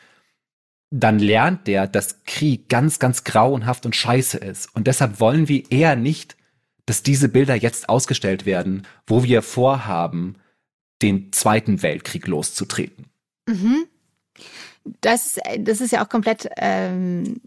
dann 0.89 1.19
lernt 1.19 1.67
der, 1.67 1.87
dass 1.87 2.23
Krieg 2.25 2.69
ganz, 2.69 2.99
ganz 2.99 3.23
grauenhaft 3.23 3.85
und 3.85 3.95
scheiße 3.95 4.37
ist. 4.37 4.73
Und 4.75 4.87
deshalb 4.87 5.19
wollen 5.19 5.47
wir 5.47 5.69
eher 5.71 5.95
nicht, 5.95 6.37
dass 6.85 7.03
diese 7.03 7.29
Bilder 7.29 7.55
jetzt 7.55 7.89
ausgestellt 7.89 8.45
werden, 8.45 8.87
wo 9.07 9.23
wir 9.23 9.41
vorhaben, 9.41 10.35
den 11.01 11.31
Zweiten 11.31 11.81
Weltkrieg 11.81 12.27
loszutreten. 12.27 13.05
Mhm. 13.47 13.85
Das, 15.01 15.39
das 15.59 15.81
ist 15.81 15.91
ja 15.91 16.03
auch 16.03 16.09
komplett, 16.09 16.49
ähm, 16.57 17.41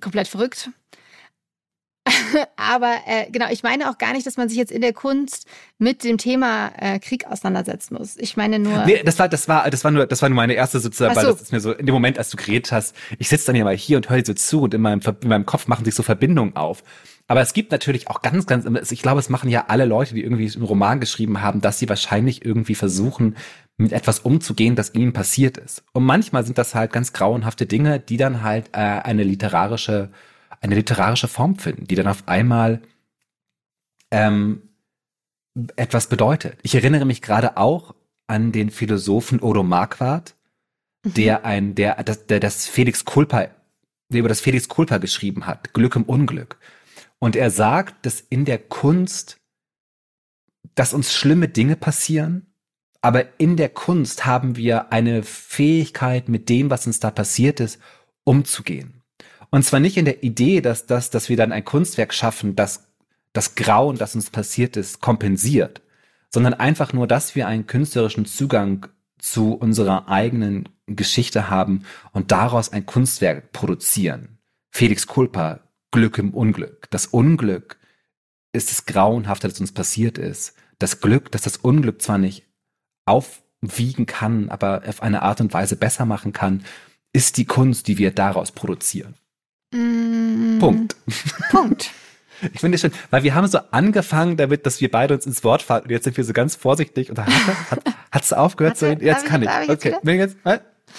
komplett 0.00 0.28
verrückt. 0.28 0.70
Aber 2.56 2.94
äh, 3.06 3.30
genau, 3.30 3.46
ich 3.50 3.62
meine 3.62 3.90
auch 3.90 3.98
gar 3.98 4.12
nicht, 4.12 4.26
dass 4.26 4.36
man 4.36 4.48
sich 4.48 4.58
jetzt 4.58 4.70
in 4.70 4.80
der 4.80 4.92
Kunst 4.92 5.46
mit 5.78 6.04
dem 6.04 6.18
Thema 6.18 6.70
äh, 6.78 6.98
Krieg 6.98 7.26
auseinandersetzen 7.26 7.96
muss. 7.96 8.16
Ich 8.16 8.36
meine 8.36 8.58
nur. 8.58 8.84
Nee, 8.84 9.02
das 9.04 9.18
war, 9.18 9.28
das 9.28 9.48
war, 9.48 9.68
das 9.70 9.82
war 9.84 9.90
nur, 9.90 10.06
das 10.06 10.22
war 10.22 10.28
nur 10.28 10.36
meine 10.36 10.54
erste 10.54 10.78
sozusagen, 10.78 11.14
so. 11.14 11.20
weil 11.20 11.32
das 11.32 11.42
ist 11.42 11.52
mir 11.52 11.60
so, 11.60 11.72
in 11.72 11.86
dem 11.86 11.92
Moment, 11.92 12.18
als 12.18 12.30
du 12.30 12.36
geredet 12.36 12.70
hast, 12.72 12.94
ich 13.18 13.28
sitze 13.28 13.46
dann 13.46 13.56
ja 13.56 13.64
mal 13.64 13.76
hier 13.76 13.96
und 13.96 14.08
höre 14.08 14.18
dir 14.18 14.26
so 14.26 14.34
zu 14.34 14.62
und 14.62 14.74
in 14.74 14.80
meinem, 14.80 15.00
in 15.20 15.28
meinem 15.28 15.46
Kopf 15.46 15.66
machen 15.66 15.84
sich 15.84 15.94
so 15.94 16.02
Verbindungen 16.02 16.54
auf. 16.56 16.82
Aber 17.28 17.40
es 17.40 17.52
gibt 17.52 17.72
natürlich 17.72 18.08
auch 18.08 18.22
ganz, 18.22 18.46
ganz, 18.46 18.92
ich 18.92 19.02
glaube, 19.02 19.18
es 19.18 19.28
machen 19.28 19.50
ja 19.50 19.64
alle 19.66 19.84
Leute, 19.84 20.14
die 20.14 20.22
irgendwie 20.22 20.48
einen 20.54 20.64
Roman 20.64 21.00
geschrieben 21.00 21.42
haben, 21.42 21.60
dass 21.60 21.80
sie 21.80 21.88
wahrscheinlich 21.88 22.44
irgendwie 22.44 22.76
versuchen, 22.76 23.36
mit 23.78 23.92
etwas 23.92 24.20
umzugehen, 24.20 24.74
das 24.74 24.94
ihnen 24.94 25.12
passiert 25.12 25.58
ist. 25.58 25.84
Und 25.92 26.04
manchmal 26.04 26.44
sind 26.44 26.58
das 26.58 26.74
halt 26.74 26.92
ganz 26.92 27.12
grauenhafte 27.12 27.66
Dinge, 27.66 28.00
die 28.00 28.16
dann 28.16 28.42
halt 28.42 28.68
äh, 28.72 28.78
eine 28.78 29.22
literarische, 29.22 30.10
eine 30.60 30.74
literarische 30.74 31.28
Form 31.28 31.56
finden, 31.56 31.86
die 31.86 31.94
dann 31.94 32.08
auf 32.08 32.26
einmal 32.26 32.80
ähm, 34.10 34.62
etwas 35.76 36.08
bedeutet. 36.08 36.58
Ich 36.62 36.74
erinnere 36.74 37.04
mich 37.04 37.22
gerade 37.22 37.56
auch 37.56 37.94
an 38.26 38.52
den 38.52 38.70
Philosophen 38.70 39.40
Odo 39.40 39.62
Marquardt, 39.62 40.34
mhm. 41.04 41.14
der 41.14 41.44
ein, 41.44 41.74
der, 41.74 42.02
der, 42.02 42.16
der 42.16 42.40
das 42.40 42.66
Felix 42.66 43.04
Culpa, 43.04 43.48
der 44.08 44.20
über 44.20 44.28
das 44.28 44.40
Felix 44.40 44.68
Culpa 44.68 44.98
geschrieben 44.98 45.46
hat, 45.46 45.74
Glück 45.74 45.96
im 45.96 46.04
Unglück. 46.04 46.58
Und 47.18 47.36
er 47.36 47.50
sagt, 47.50 48.06
dass 48.06 48.20
in 48.20 48.44
der 48.44 48.58
Kunst, 48.58 49.38
dass 50.74 50.94
uns 50.94 51.12
schlimme 51.14 51.48
Dinge 51.48 51.76
passieren, 51.76 52.46
aber 53.06 53.38
in 53.38 53.56
der 53.56 53.68
Kunst 53.68 54.26
haben 54.26 54.56
wir 54.56 54.92
eine 54.92 55.22
Fähigkeit, 55.22 56.28
mit 56.28 56.48
dem, 56.48 56.70
was 56.70 56.88
uns 56.88 56.98
da 56.98 57.12
passiert 57.12 57.60
ist, 57.60 57.78
umzugehen. 58.24 59.04
Und 59.50 59.62
zwar 59.62 59.78
nicht 59.78 59.96
in 59.96 60.06
der 60.06 60.24
Idee, 60.24 60.60
dass, 60.60 60.86
dass, 60.86 61.10
dass 61.10 61.28
wir 61.28 61.36
dann 61.36 61.52
ein 61.52 61.64
Kunstwerk 61.64 62.12
schaffen, 62.12 62.56
das 62.56 62.88
das 63.32 63.54
Grauen, 63.54 63.96
das 63.96 64.16
uns 64.16 64.30
passiert 64.30 64.76
ist, 64.76 65.00
kompensiert, 65.00 65.82
sondern 66.34 66.54
einfach 66.54 66.92
nur, 66.92 67.06
dass 67.06 67.36
wir 67.36 67.46
einen 67.46 67.68
künstlerischen 67.68 68.24
Zugang 68.24 68.88
zu 69.18 69.54
unserer 69.54 70.08
eigenen 70.08 70.68
Geschichte 70.86 71.48
haben 71.48 71.84
und 72.10 72.32
daraus 72.32 72.72
ein 72.72 72.86
Kunstwerk 72.86 73.52
produzieren. 73.52 74.38
Felix 74.72 75.06
Culpa 75.06 75.60
Glück 75.92 76.18
im 76.18 76.34
Unglück. 76.34 76.88
Das 76.90 77.06
Unglück 77.06 77.78
ist 78.52 78.72
das 78.72 78.84
Grauenhafte, 78.84 79.46
das 79.46 79.60
uns 79.60 79.70
passiert 79.70 80.18
ist. 80.18 80.54
Das 80.80 81.00
Glück, 81.00 81.30
dass 81.30 81.42
das 81.42 81.56
Unglück 81.56 82.02
zwar 82.02 82.18
nicht 82.18 82.45
aufwiegen 83.06 84.06
kann, 84.06 84.48
aber 84.50 84.82
auf 84.86 85.02
eine 85.02 85.22
Art 85.22 85.40
und 85.40 85.54
Weise 85.54 85.76
besser 85.76 86.04
machen 86.04 86.32
kann, 86.32 86.64
ist 87.12 87.38
die 87.38 87.46
Kunst, 87.46 87.88
die 87.88 87.98
wir 87.98 88.10
daraus 88.10 88.52
produzieren. 88.52 89.14
Mm. 89.72 90.58
Punkt. 90.58 90.96
Punkt. 91.50 91.90
Ich 92.52 92.60
finde 92.60 92.74
es 92.74 92.82
schön, 92.82 92.92
weil 93.08 93.22
wir 93.22 93.34
haben 93.34 93.46
so 93.46 93.58
angefangen 93.70 94.36
damit, 94.36 94.66
dass 94.66 94.82
wir 94.82 94.90
beide 94.90 95.14
uns 95.14 95.24
ins 95.24 95.42
Wort 95.42 95.62
fallen 95.62 95.84
und 95.84 95.90
jetzt 95.90 96.04
sind 96.04 96.18
wir 96.18 96.24
so 96.24 96.34
ganz 96.34 96.54
vorsichtig 96.54 97.08
und 97.08 97.18
hat 97.18 98.22
es 98.22 98.34
aufgehört 98.34 98.76
zu 98.76 98.92
Jetzt 98.92 99.24
kann 99.24 99.42
ich. 99.42 99.48
Okay, 99.70 99.96
bin 100.02 100.18
jetzt, 100.18 100.36
ah, 100.44 100.58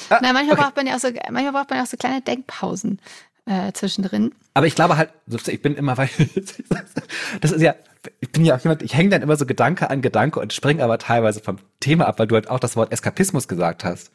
Nein, 0.10 0.34
manchmal 0.34 0.54
okay. 0.54 0.62
braucht 0.64 0.76
man 0.76 0.88
ja 0.88 0.96
auch 0.96 1.00
so, 1.00 1.10
manchmal 1.30 1.52
braucht 1.52 1.70
man 1.70 1.78
ja 1.78 1.84
auch 1.84 1.88
so 1.88 1.96
kleine 1.96 2.22
Denkpausen 2.22 3.00
äh, 3.48 3.72
zwischendrin. 3.74 4.34
Aber 4.54 4.68
ich 4.68 4.76
glaube 4.76 4.98
halt, 4.98 5.10
ich 5.48 5.62
bin 5.62 5.76
immer, 5.76 5.98
weil 5.98 6.10
das 7.42 7.52
ist 7.52 7.62
ja, 7.62 7.76
ich 8.20 8.32
bin 8.32 8.46
ja 8.46 8.56
auch 8.56 8.60
jemand, 8.60 8.82
ich 8.84 8.94
hänge 8.96 9.10
dann 9.10 9.22
immer 9.22 9.38
so 9.38 9.46
Gedanke 9.46 9.90
an 9.90 10.02
Gedanke 10.02 10.40
und 10.40 10.54
springe 10.54 10.84
aber 10.84 10.98
teilweise 10.98 11.40
vom 11.40 11.58
Thema 11.80 12.08
ab, 12.08 12.20
weil 12.20 12.28
du 12.28 12.36
halt 12.36 12.50
auch 12.50 12.60
das 12.60 12.76
Wort 12.76 12.92
Eskapismus 12.92 13.48
gesagt 13.48 13.84
hast. 13.84 14.12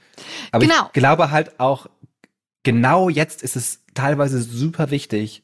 Aber 0.51 0.65
genau. 0.65 0.87
ich 0.87 0.93
glaube 0.93 1.31
halt 1.31 1.59
auch, 1.59 1.87
genau 2.62 3.09
jetzt 3.09 3.43
ist 3.43 3.57
es 3.57 3.81
teilweise 3.95 4.41
super 4.41 4.91
wichtig, 4.91 5.43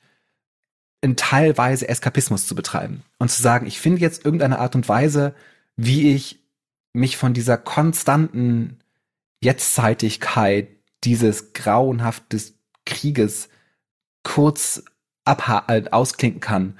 in 1.01 1.17
teilweise 1.17 1.89
Eskapismus 1.89 2.47
zu 2.47 2.55
betreiben 2.55 3.03
und 3.19 3.31
zu 3.31 3.41
sagen, 3.41 3.67
ich 3.67 3.81
finde 3.81 4.01
jetzt 4.01 4.25
irgendeine 4.25 4.59
Art 4.59 4.75
und 4.75 4.89
Weise, 4.89 5.35
wie 5.77 6.13
ich 6.13 6.41
mich 6.93 7.17
von 7.17 7.35
dieser 7.35 7.57
konstanten 7.57 8.81
Jetztzeitigkeit 9.43 10.69
dieses 11.05 11.53
grauenhaftes 11.53 12.55
Krieges 12.85 13.49
kurz 14.29 14.85
äh, 15.25 15.91
ausklinken 15.91 16.41
kann, 16.41 16.79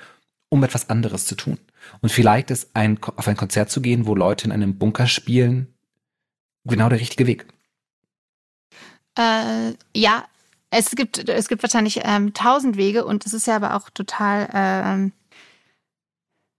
um 0.51 0.63
etwas 0.65 0.91
anderes 0.91 1.25
zu 1.25 1.35
tun. 1.35 1.59
Und 2.03 2.11
vielleicht 2.11 2.51
ist 2.51 2.71
ein, 2.75 2.99
auf 3.03 3.27
ein 3.27 3.37
Konzert 3.37 3.71
zu 3.71 3.81
gehen, 3.81 4.07
wo 4.07 4.15
Leute 4.15 4.45
in 4.45 4.53
einem 4.53 4.77
Bunker 4.77 5.07
spielen, 5.07 5.73
genau 6.65 6.91
der 6.91 7.01
richtige 7.01 7.27
Weg. 7.27 7.47
Äh, 9.19 9.73
ja, 9.97 10.27
es 10.71 10.91
gibt, 10.91 11.27
es 11.27 11.49
gibt 11.49 11.63
wahrscheinlich 11.63 12.01
ähm, 12.05 12.35
tausend 12.35 12.77
Wege 12.77 13.07
und 13.07 13.25
es 13.25 13.33
ist 13.33 13.47
ja 13.47 13.57
aber 13.57 13.75
auch 13.75 13.89
total, 13.89 14.51
ähm, 14.53 15.13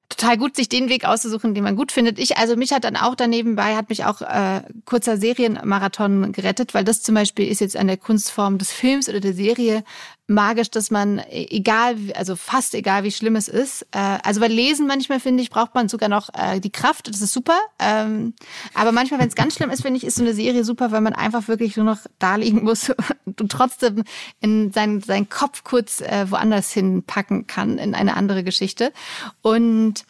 total 0.10 0.38
gut, 0.38 0.56
sich 0.56 0.70
den 0.70 0.90
Weg 0.90 1.06
auszusuchen, 1.06 1.54
den 1.54 1.64
man 1.64 1.76
gut 1.76 1.92
findet. 1.92 2.18
Ich, 2.18 2.38
also 2.38 2.56
mich 2.56 2.74
hat 2.74 2.84
dann 2.84 2.96
auch 2.96 3.14
daneben 3.14 3.56
bei, 3.56 3.76
hat 3.76 3.90
mich 3.90 4.06
auch 4.06 4.22
äh, 4.22 4.64
kurzer 4.86 5.18
Serienmarathon 5.18 6.32
gerettet, 6.32 6.74
weil 6.74 6.84
das 6.84 7.04
zum 7.04 7.14
Beispiel 7.14 7.48
ist 7.48 7.62
jetzt 7.62 7.78
an 7.78 7.86
der 7.86 7.98
Kunstform 7.98 8.58
des 8.58 8.72
Films 8.72 9.08
oder 9.08 9.20
der 9.20 9.36
Serie 9.36 9.84
magisch, 10.30 10.70
dass 10.70 10.92
man 10.92 11.20
e, 11.20 11.48
egal, 11.50 11.98
also 12.16 12.36
fast 12.36 12.76
egal, 12.76 13.04
wie 13.04 13.12
schlimm 13.12 13.36
es 13.36 13.48
ist. 13.48 13.84
Äh, 13.92 14.20
also 14.24 14.40
bei 14.40 14.48
Lesen 14.48 14.88
manchmal 14.88 15.20
finde 15.20 15.44
ich 15.44 15.50
braucht 15.50 15.76
man 15.76 15.90
sogar 15.90 16.10
noch 16.10 16.30
äh, 16.34 16.60
die 16.60 16.72
Kraft. 16.72 17.08
Das 17.08 17.22
ist 17.22 17.34
super. 17.34 17.58
Ähm, 17.80 18.34
aber 18.74 18.92
manchmal, 18.92 19.20
wenn 19.20 19.28
es 19.28 19.36
ganz 19.36 19.56
schlimm 19.56 19.70
ist, 19.70 19.82
finde 19.82 19.98
ich, 19.98 20.06
ist 20.06 20.16
so 20.16 20.24
eine 20.24 20.34
Serie 20.34 20.64
super, 20.64 20.92
weil 20.92 21.02
man 21.02 21.14
einfach 21.14 21.48
wirklich 21.48 21.76
nur 21.76 21.86
noch 21.86 22.00
da 22.20 22.36
liegen 22.36 22.64
muss 22.64 22.92
und 23.26 23.52
trotzdem 23.52 24.04
in 24.40 24.72
seinen 24.72 25.02
seinen 25.02 25.30
Kopf 25.30 25.64
kurz 25.64 26.02
äh, 26.02 26.30
woanders 26.30 26.72
hinpacken 26.72 27.48
kann 27.48 27.78
in 27.78 27.96
eine 27.96 28.16
andere 28.16 28.44
Geschichte. 28.44 28.94
Und 29.42 30.06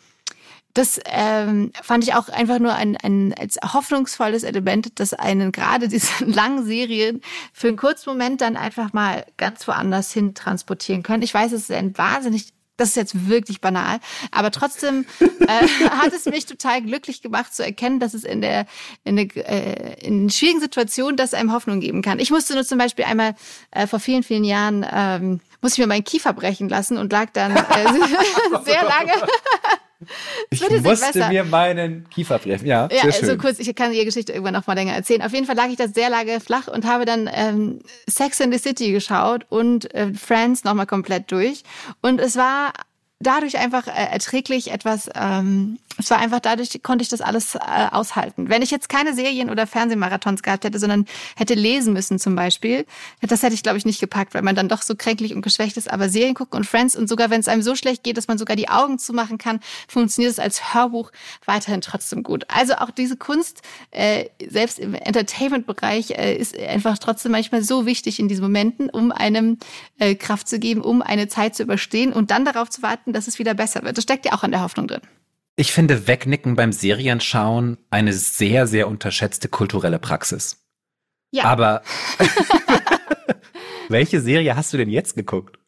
das 0.73 0.99
ähm, 1.05 1.71
fand 1.81 2.03
ich 2.03 2.13
auch 2.13 2.29
einfach 2.29 2.59
nur 2.59 2.73
ein, 2.73 2.95
ein 2.97 3.33
als 3.37 3.57
hoffnungsvolles 3.61 4.43
Element, 4.43 4.99
dass 4.99 5.13
einen 5.13 5.51
gerade 5.51 5.87
diese 5.87 6.25
langen 6.25 6.65
Serien 6.65 7.21
für 7.53 7.69
einen 7.69 7.77
kurzen 7.77 8.09
Moment 8.09 8.41
dann 8.41 8.55
einfach 8.55 8.93
mal 8.93 9.25
ganz 9.37 9.67
woanders 9.67 10.13
hin 10.13 10.35
transportieren 10.35 11.03
können. 11.03 11.23
Ich 11.23 11.33
weiß, 11.33 11.51
es 11.51 11.63
ist 11.63 11.71
ein 11.71 11.97
wahnsinnig 11.97 12.53
das 12.77 12.89
ist 12.89 12.95
jetzt 12.95 13.27
wirklich 13.27 13.59
banal, 13.59 13.99
aber 14.31 14.51
trotzdem 14.51 15.05
äh, 15.19 15.67
hat 15.89 16.13
es 16.13 16.25
mich 16.25 16.45
total 16.45 16.81
glücklich 16.81 17.21
gemacht 17.21 17.53
zu 17.53 17.61
erkennen, 17.61 17.99
dass 17.99 18.13
es 18.13 18.23
in 18.23 18.39
der 18.39 18.67
in, 19.03 19.17
der, 19.17 19.27
äh, 19.35 20.05
in 20.05 20.29
schwierigen 20.29 20.61
Situationen 20.61 21.17
das 21.17 21.33
einem 21.33 21.51
Hoffnung 21.51 21.81
geben 21.81 22.01
kann. 22.01 22.19
Ich 22.19 22.31
musste 22.31 22.53
nur 22.53 22.63
zum 22.63 22.77
Beispiel 22.77 23.03
einmal 23.03 23.35
äh, 23.71 23.85
vor 23.85 23.99
vielen 23.99 24.23
vielen 24.23 24.45
Jahren 24.45 24.85
ähm, 24.89 25.41
musste 25.61 25.81
ich 25.81 25.85
mir 25.85 25.93
meinen 25.93 26.05
Kiefer 26.05 26.31
brechen 26.31 26.69
lassen 26.69 26.97
und 26.97 27.11
lag 27.11 27.31
dann 27.33 27.53
äh, 27.53 27.63
sehr 28.63 28.83
lange 28.83 29.11
ich 30.49 30.61
musste 30.81 31.27
mir 31.27 31.43
meinen 31.43 32.09
Kiefer 32.09 32.39
brechen. 32.39 32.65
Ja, 32.65 32.87
ja 32.91 33.03
sehr 33.03 33.11
schön. 33.11 33.29
so 33.29 33.37
kurz, 33.37 33.59
ich 33.59 33.75
kann 33.75 33.91
die 33.91 34.05
Geschichte 34.05 34.31
irgendwann 34.31 34.53
noch 34.53 34.65
mal 34.67 34.73
länger 34.73 34.93
erzählen. 34.93 35.21
Auf 35.21 35.33
jeden 35.33 35.45
Fall 35.45 35.55
lag 35.55 35.67
ich 35.67 35.75
da 35.75 35.87
sehr 35.87 36.09
lange 36.09 36.39
flach 36.39 36.67
und 36.67 36.85
habe 36.85 37.05
dann 37.05 37.29
ähm, 37.33 37.79
Sex 38.09 38.39
in 38.39 38.51
the 38.51 38.57
City 38.57 38.91
geschaut 38.91 39.45
und 39.49 39.93
äh, 39.93 40.13
Friends 40.13 40.63
noch 40.63 40.73
mal 40.73 40.85
komplett 40.85 41.31
durch. 41.31 41.63
Und 42.01 42.21
es 42.21 42.35
war 42.35 42.71
dadurch 43.19 43.57
einfach 43.57 43.87
äh, 43.87 43.91
erträglich 43.91 44.71
etwas, 44.71 45.09
ähm, 45.13 45.77
es 45.97 46.09
war 46.09 46.19
einfach 46.19 46.39
dadurch 46.39 46.81
konnte 46.81 47.03
ich 47.03 47.09
das 47.09 47.19
alles 47.19 47.55
äh, 47.55 47.59
aushalten. 47.91 48.47
Wenn 48.47 48.61
ich 48.61 48.71
jetzt 48.71 48.87
keine 48.87 49.13
Serien 49.13 49.49
oder 49.49 49.67
Fernsehmarathons 49.67 50.41
gehabt 50.41 50.63
hätte, 50.63 50.79
sondern 50.79 51.05
hätte 51.35 51.53
lesen 51.53 51.91
müssen 51.91 52.19
zum 52.19 52.35
Beispiel, 52.35 52.85
das 53.21 53.43
hätte 53.43 53.53
ich 53.53 53.63
glaube 53.63 53.77
ich 53.77 53.85
nicht 53.85 53.99
gepackt, 53.99 54.33
weil 54.33 54.41
man 54.41 54.55
dann 54.55 54.69
doch 54.69 54.81
so 54.81 54.95
kränklich 54.95 55.35
und 55.35 55.41
geschwächt 55.41 55.75
ist. 55.75 55.91
Aber 55.91 56.07
Serien 56.07 56.33
gucken 56.33 56.57
und 56.57 56.65
Friends 56.65 56.95
und 56.95 57.09
sogar 57.09 57.29
wenn 57.29 57.41
es 57.41 57.49
einem 57.49 57.61
so 57.61 57.75
schlecht 57.75 58.03
geht, 58.03 58.15
dass 58.15 58.29
man 58.29 58.37
sogar 58.37 58.55
die 58.55 58.69
Augen 58.69 58.97
zumachen 58.97 59.37
kann, 59.37 59.59
funktioniert 59.89 60.31
es 60.31 60.39
als 60.39 60.73
Hörbuch 60.73 61.11
weiterhin 61.45 61.81
trotzdem 61.81 62.23
gut. 62.23 62.45
Also 62.47 62.75
auch 62.75 62.91
diese 62.91 63.17
Kunst, 63.17 63.61
äh, 63.91 64.25
selbst 64.47 64.79
im 64.79 64.93
Entertainment-Bereich, 64.93 66.11
äh, 66.11 66.37
ist 66.37 66.57
einfach 66.57 66.97
trotzdem 66.97 67.33
manchmal 67.33 67.63
so 67.63 67.85
wichtig 67.85 68.19
in 68.19 68.29
diesen 68.29 68.43
Momenten, 68.43 68.89
um 68.89 69.11
einem 69.11 69.57
äh, 69.97 70.15
Kraft 70.15 70.47
zu 70.47 70.59
geben, 70.59 70.79
um 70.79 71.01
eine 71.01 71.27
Zeit 71.27 71.55
zu 71.55 71.63
überstehen 71.63 72.13
und 72.13 72.31
dann 72.31 72.45
darauf 72.45 72.69
zu 72.69 72.81
warten, 72.81 73.08
dass 73.13 73.27
es 73.27 73.39
wieder 73.39 73.53
besser 73.53 73.83
wird. 73.83 73.97
Das 73.97 74.03
steckt 74.03 74.25
ja 74.25 74.33
auch 74.33 74.43
an 74.43 74.51
der 74.51 74.61
Hoffnung 74.61 74.87
drin. 74.87 75.01
Ich 75.55 75.73
finde 75.73 76.07
Wegnicken 76.07 76.55
beim 76.55 76.71
Serienschauen 76.71 77.77
eine 77.89 78.13
sehr, 78.13 78.65
sehr 78.65 78.87
unterschätzte 78.87 79.49
kulturelle 79.49 79.99
Praxis. 79.99 80.57
Ja. 81.31 81.43
Aber 81.45 81.81
welche 83.89 84.21
Serie 84.21 84.55
hast 84.55 84.73
du 84.73 84.77
denn 84.77 84.89
jetzt 84.89 85.15
geguckt? 85.15 85.59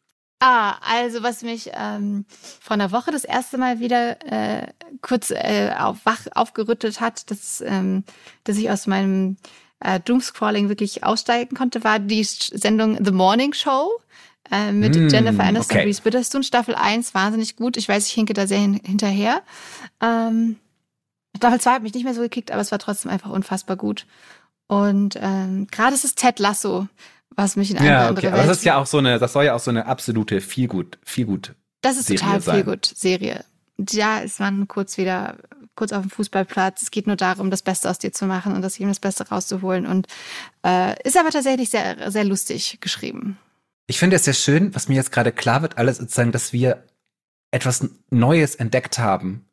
Ah, 0.44 0.78
also 0.80 1.22
was 1.22 1.42
mich 1.42 1.70
ähm, 1.72 2.24
vor 2.60 2.74
einer 2.74 2.90
Woche 2.90 3.12
das 3.12 3.22
erste 3.22 3.58
Mal 3.58 3.78
wieder 3.78 4.16
äh, 4.26 4.66
kurz 5.00 5.30
äh, 5.30 5.70
auf, 5.78 5.98
wach 6.04 6.26
aufgerüttelt 6.34 7.00
hat, 7.00 7.30
dass, 7.30 7.60
ähm, 7.60 8.02
dass 8.42 8.56
ich 8.56 8.68
aus 8.68 8.88
meinem 8.88 9.36
äh, 9.78 10.00
Doomscrolling 10.00 10.68
wirklich 10.68 11.04
aussteigen 11.04 11.56
konnte, 11.56 11.84
war 11.84 12.00
die 12.00 12.24
Sendung 12.24 13.04
The 13.04 13.12
Morning 13.12 13.52
Show 13.52 13.92
äh, 14.50 14.72
mit 14.72 14.94
mm, 14.94 15.08
Jennifer 15.08 15.44
Aniston 15.44 15.76
okay. 15.76 15.86
Reese 15.86 16.04
Witherspoon. 16.04 16.42
Staffel 16.42 16.74
1 16.74 17.14
wahnsinnig 17.14 17.56
gut. 17.56 17.76
Ich 17.76 17.88
weiß, 17.88 18.06
ich 18.06 18.12
hinke 18.12 18.34
da 18.34 18.46
sehr 18.46 18.58
hin 18.58 18.80
hinterher. 18.84 19.42
Ähm, 20.00 20.56
Staffel 21.36 21.60
2 21.60 21.70
hat 21.72 21.82
mich 21.82 21.94
nicht 21.94 22.04
mehr 22.04 22.14
so 22.14 22.20
gekickt, 22.20 22.50
aber 22.50 22.60
es 22.60 22.72
war 22.72 22.78
trotzdem 22.78 23.10
einfach 23.10 23.30
unfassbar 23.30 23.76
gut. 23.76 24.06
Und 24.68 25.18
ähm, 25.20 25.66
gerade 25.70 25.94
ist 25.94 26.04
es 26.04 26.14
Ted 26.14 26.38
Lasso, 26.38 26.88
was 27.30 27.56
mich 27.56 27.70
in 27.70 27.78
eine 27.78 27.88
ja, 27.88 28.08
andere 28.08 28.12
okay. 28.18 28.22
Welt. 28.24 28.34
Aber 28.34 28.48
das 28.48 28.58
ist 28.58 28.64
ja 28.64 28.76
auch 28.76 28.86
so 28.86 28.98
eine, 28.98 29.18
das 29.18 29.32
soll 29.32 29.44
ja 29.44 29.54
auch 29.54 29.60
so 29.60 29.70
eine 29.70 29.86
absolute 29.86 30.40
viel 30.40 30.68
gut, 30.68 30.98
viel 31.02 31.26
gut. 31.26 31.54
Das 31.80 31.96
ist 31.96 32.06
Serie 32.06 32.20
total 32.20 32.40
viel 32.40 32.64
gut 32.64 32.86
Serie. 32.86 33.44
Ja, 33.90 34.18
ist 34.18 34.38
man 34.38 34.68
kurz 34.68 34.96
wieder 34.98 35.36
kurz 35.74 35.92
auf 35.92 36.02
dem 36.02 36.10
Fußballplatz. 36.10 36.82
Es 36.82 36.90
geht 36.90 37.06
nur 37.06 37.16
darum, 37.16 37.50
das 37.50 37.62
Beste 37.62 37.88
aus 37.88 37.98
dir 37.98 38.12
zu 38.12 38.26
machen 38.26 38.54
und 38.54 38.62
das 38.62 38.78
ihm 38.78 38.88
das 38.88 39.00
Beste 39.00 39.28
rauszuholen. 39.28 39.86
Und 39.86 40.06
äh, 40.64 41.00
ist 41.02 41.16
aber 41.16 41.30
tatsächlich 41.30 41.70
sehr, 41.70 42.10
sehr 42.10 42.24
lustig 42.24 42.78
geschrieben. 42.80 43.38
Ich 43.86 43.98
finde 43.98 44.16
es 44.16 44.24
sehr 44.24 44.34
schön, 44.34 44.74
was 44.74 44.88
mir 44.88 44.94
jetzt 44.94 45.12
gerade 45.12 45.32
klar 45.32 45.62
wird, 45.62 45.78
alles 45.78 45.98
sozusagen, 45.98 46.32
dass 46.32 46.52
wir 46.52 46.84
etwas 47.50 47.88
Neues 48.10 48.54
entdeckt 48.54 48.98
haben 48.98 49.46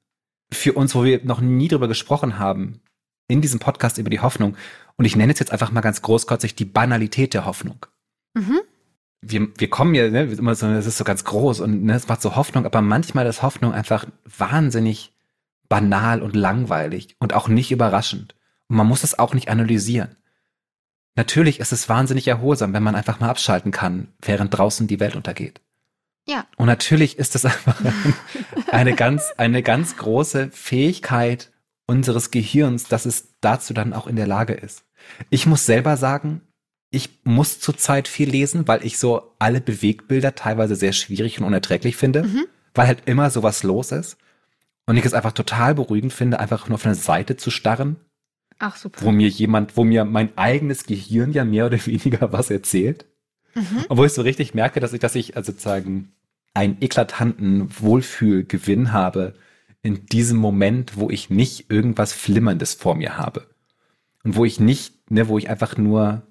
für 0.52 0.74
uns, 0.74 0.96
wo 0.96 1.04
wir 1.04 1.24
noch 1.24 1.42
nie 1.42 1.68
drüber 1.68 1.88
gesprochen 1.88 2.40
haben, 2.40 2.82
in 3.28 3.42
diesem 3.42 3.60
Podcast 3.60 3.98
über 3.98 4.10
die 4.10 4.20
Hoffnung. 4.20 4.56
Und 4.98 5.06
ich 5.06 5.16
nenne 5.16 5.32
es 5.32 5.40
jetzt 5.40 5.52
einfach 5.52 5.72
mal 5.72 5.82
ganz 5.82 6.02
großkotzig 6.02 6.56
die 6.56 6.66
Banalität 6.66 7.34
der 7.34 7.46
Hoffnung. 7.46 7.86
Mhm. 8.34 8.60
Wir, 9.22 9.48
wir 9.58 9.70
kommen 9.70 9.96
ja, 9.96 10.10
ne, 10.10 10.24
immer 10.24 10.56
so, 10.56 10.68
das 10.68 10.86
ist 10.86 10.98
so 10.98 11.04
ganz 11.04 11.26
groß 11.26 11.60
und 11.60 11.84
ne, 11.84 11.94
es 11.94 12.08
macht 12.08 12.22
so 12.22 12.36
Hoffnung, 12.36 12.66
aber 12.66 12.82
manchmal 12.82 13.28
ist 13.28 13.44
Hoffnung 13.44 13.74
einfach 13.74 14.06
wahnsinnig 14.38 15.14
banal 15.68 16.22
und 16.22 16.36
langweilig 16.36 17.16
und 17.20 17.34
auch 17.34 17.48
nicht 17.48 17.72
überraschend. 17.72 18.36
Und 18.68 18.78
man 18.78 18.88
muss 18.88 19.04
es 19.04 19.20
auch 19.20 19.34
nicht 19.34 19.50
analysieren. 19.50 20.16
Natürlich 21.20 21.60
ist 21.60 21.74
es 21.74 21.90
wahnsinnig 21.90 22.30
erholsam, 22.30 22.72
wenn 22.72 22.82
man 22.82 22.96
einfach 22.96 23.20
mal 23.20 23.28
abschalten 23.28 23.74
kann, 23.74 24.08
während 24.22 24.58
draußen 24.58 24.88
die 24.88 25.02
Welt 25.02 25.18
untergeht. 25.18 25.60
Ja. 26.26 26.46
Und 26.56 26.68
natürlich 26.68 27.20
ist 27.20 27.36
es 27.36 27.44
einfach 27.44 27.76
eine 28.72 28.96
ganz, 28.96 29.34
eine 29.36 29.62
ganz 29.62 29.98
große 29.98 30.50
Fähigkeit 30.54 31.52
unseres 31.88 32.32
Gehirns, 32.32 32.86
dass 32.86 33.06
es 33.06 33.36
dazu 33.42 33.74
dann 33.74 33.92
auch 33.92 34.08
in 34.08 34.16
der 34.16 34.28
Lage 34.28 34.54
ist. 34.54 34.86
Ich 35.30 35.46
muss 35.46 35.66
selber 35.66 35.98
sagen, 35.98 36.40
ich 36.90 37.20
muss 37.26 37.60
zurzeit 37.60 38.08
viel 38.08 38.30
lesen, 38.30 38.70
weil 38.70 38.86
ich 38.86 38.98
so 38.98 39.36
alle 39.40 39.60
Bewegbilder 39.60 40.36
teilweise 40.36 40.78
sehr 40.78 40.94
schwierig 40.94 41.38
und 41.38 41.46
unerträglich 41.46 41.98
finde, 41.98 42.24
mhm. 42.24 42.46
weil 42.74 42.88
halt 42.88 43.10
immer 43.10 43.30
sowas 43.30 43.64
los 43.64 43.92
ist. 43.92 44.16
Und 44.86 44.96
ich 44.96 45.04
es 45.04 45.14
einfach 45.14 45.34
total 45.34 45.76
beruhigend 45.76 46.14
finde, 46.14 46.40
einfach 46.40 46.70
nur 46.70 46.76
auf 46.76 46.86
eine 46.86 46.96
Seite 46.96 47.36
zu 47.36 47.52
starren 47.52 47.98
Ach, 48.60 48.76
super. 48.76 49.06
Wo 49.06 49.12
mir 49.12 49.30
jemand, 49.30 49.78
wo 49.78 49.84
mir 49.84 50.06
mein 50.06 50.38
eigenes 50.38 50.86
Gehirn 50.86 51.32
ja 51.32 51.46
mehr 51.46 51.66
oder 51.66 51.78
weniger 51.86 52.32
was 52.32 52.50
erzählt. 52.50 53.06
Mhm. 53.56 53.86
Und 53.88 53.98
wo 53.98 54.06
ich 54.06 54.14
so 54.14 54.22
richtig 54.22 54.54
merke, 54.54 54.80
dass 54.80 54.94
ich, 54.94 55.00
dass 55.00 55.16
ich 55.16 55.36
also 55.36 55.52
sozusagen 55.52 56.12
einen 56.54 56.78
eklatanten 56.82 57.70
Wohlfühlgewinn 57.80 58.92
habe 58.92 59.34
in 59.82 60.06
diesem 60.08 60.38
Moment, 60.38 60.98
wo 60.98 61.10
ich 61.10 61.30
nicht 61.30 61.72
irgendwas 61.72 62.12
Flimmerndes 62.12 62.74
vor 62.74 62.96
mir 62.96 63.18
habe. 63.18 63.48
Und 64.24 64.36
wo 64.36 64.44
ich 64.44 64.60
nicht, 64.60 65.10
ne, 65.10 65.30
wo 65.30 65.38
ich 65.38 65.50
einfach 65.50 65.78
nur 65.78 66.24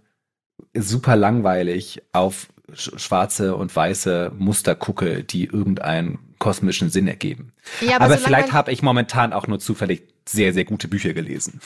super 0.75 1.17
langweilig 1.17 2.03
auf 2.13 2.49
schwarze 2.75 3.57
und 3.57 3.75
weiße 3.75 4.33
Muster 4.37 4.75
gucke, 4.75 5.25
die 5.25 5.45
irgendeinen 5.45 6.19
kosmischen 6.39 6.91
Sinn 6.91 7.09
ergeben. 7.09 7.53
Ja, 7.81 7.97
aber, 7.97 8.07
aber 8.07 8.19
vielleicht 8.19 8.53
habe 8.53 8.71
ich 8.71 8.83
momentan 8.83 9.33
auch 9.33 9.47
nur 9.47 9.59
zufällig 9.59 10.03
sehr, 10.29 10.53
sehr 10.53 10.65
gute 10.65 10.89
Bücher 10.89 11.15
gelesen. 11.15 11.61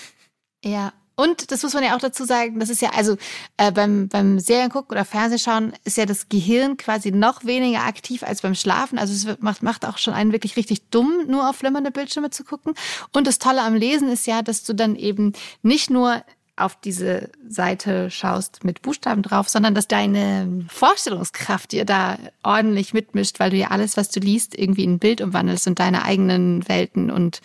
Ja. 0.65 0.93
Und 1.15 1.53
das 1.53 1.63
muss 1.63 1.75
man 1.75 1.85
ja 1.85 1.95
auch 1.95 2.01
dazu 2.01 2.25
sagen, 2.25 2.59
das 2.59 2.71
ist 2.71 2.81
ja, 2.81 2.91
also 2.91 3.17
äh, 3.59 3.71
beim, 3.71 4.09
beim 4.09 4.39
Seriengucken 4.41 4.93
oder 4.93 5.05
Fernsehschauen 5.05 5.75
ist 5.85 5.99
ja 5.99 6.07
das 6.07 6.31
Gehirn 6.31 6.79
quasi 6.79 7.13
noch 7.13 7.45
weniger 7.45 7.85
aktiv 7.85 8.23
als 8.23 8.41
beim 8.41 8.55
Schlafen. 8.55 8.99
Also 8.99 9.13
es 9.13 9.39
macht, 9.41 9.63
macht 9.63 9.85
auch 9.85 9.99
schon 9.99 10.15
einen 10.15 10.33
wirklich 10.33 10.57
richtig 10.57 10.89
dumm, 10.89 11.27
nur 11.27 11.49
auf 11.49 11.57
flimmernde 11.57 11.91
Bildschirme 11.91 12.31
zu 12.31 12.45
gucken. 12.45 12.75
Und 13.13 13.27
das 13.27 13.39
Tolle 13.39 13.63
am 13.63 13.75
Lesen 13.75 14.09
ist 14.09 14.27
ja, 14.27 14.41
dass 14.41 14.65
du 14.65 14.73
dann 14.73 14.97
eben 14.97 15.35
nicht 15.63 15.91
nur 15.91 16.25
auf 16.57 16.79
diese 16.79 17.31
Seite 17.49 18.11
schaust 18.11 18.63
mit 18.63 18.83
Buchstaben 18.83 19.23
drauf, 19.23 19.49
sondern 19.49 19.75
dass 19.75 19.89
deine 19.89 20.67
Vorstellungskraft 20.69 21.73
dir 21.73 21.85
da 21.87 22.19
ordentlich 22.43 22.93
mitmischt, 22.93 23.41
weil 23.41 23.51
du 23.51 23.57
ja 23.57 23.69
alles, 23.69 23.97
was 23.97 24.11
du 24.11 24.21
liest, 24.21 24.59
irgendwie 24.59 24.85
in 24.85 24.95
ein 24.95 24.99
Bild 24.99 25.23
umwandelst 25.23 25.67
und 25.67 25.79
deine 25.79 26.05
eigenen 26.05 26.69
Welten 26.69 27.11
und 27.11 27.41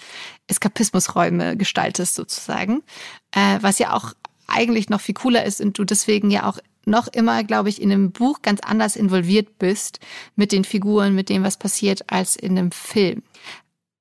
Eskapismusräume 0.48 1.56
gestaltest 1.56 2.16
sozusagen, 2.16 2.84
äh, 3.32 3.58
was 3.62 3.80
ja 3.80 3.94
auch 3.94 4.14
eigentlich 4.46 4.90
noch 4.90 5.02
viel 5.02 5.16
cooler 5.16 5.46
ist 5.46 5.62
und 5.62 5.78
du 5.78 5.86
deswegen 5.86 6.30
ja 6.30 6.46
auch 6.46 6.58
noch 6.86 7.08
immer, 7.08 7.44
glaube 7.44 7.70
ich, 7.70 7.82
in 7.82 7.92
einem 7.92 8.12
Buch 8.12 8.42
ganz 8.42 8.62
anders 8.62 8.96
involviert 8.96 9.60
bist 9.60 10.00
mit 10.36 10.52
den 10.52 10.64
Figuren, 10.64 11.16
mit 11.16 11.30
dem, 11.30 11.44
was 11.44 11.58
passiert, 11.58 12.10
als 12.12 12.36
in 12.36 12.58
einem 12.58 12.72
Film. 12.72 13.24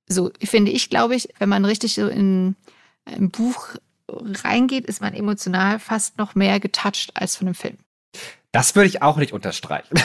So 0.09 0.31
finde 0.41 0.71
ich, 0.71 0.89
glaube 0.89 1.17
ich, 1.17 1.29
wenn 1.39 1.49
man 1.49 1.65
richtig 1.65 1.95
so 1.95 2.07
in 2.07 2.55
ein 3.05 3.31
Buch 3.31 3.77
reingeht, 4.09 4.87
ist 4.87 5.01
man 5.01 5.15
emotional 5.15 5.79
fast 5.79 6.19
noch 6.19 6.35
mehr 6.35 6.61
getouched 6.61 7.11
als 7.15 7.37
von 7.37 7.49
einem 7.49 7.55
Film. 7.55 7.79
Das 8.53 8.75
würde 8.75 8.89
ich 8.89 9.03
auch 9.03 9.19
nicht 9.19 9.33
unterstreichen. 9.33 9.99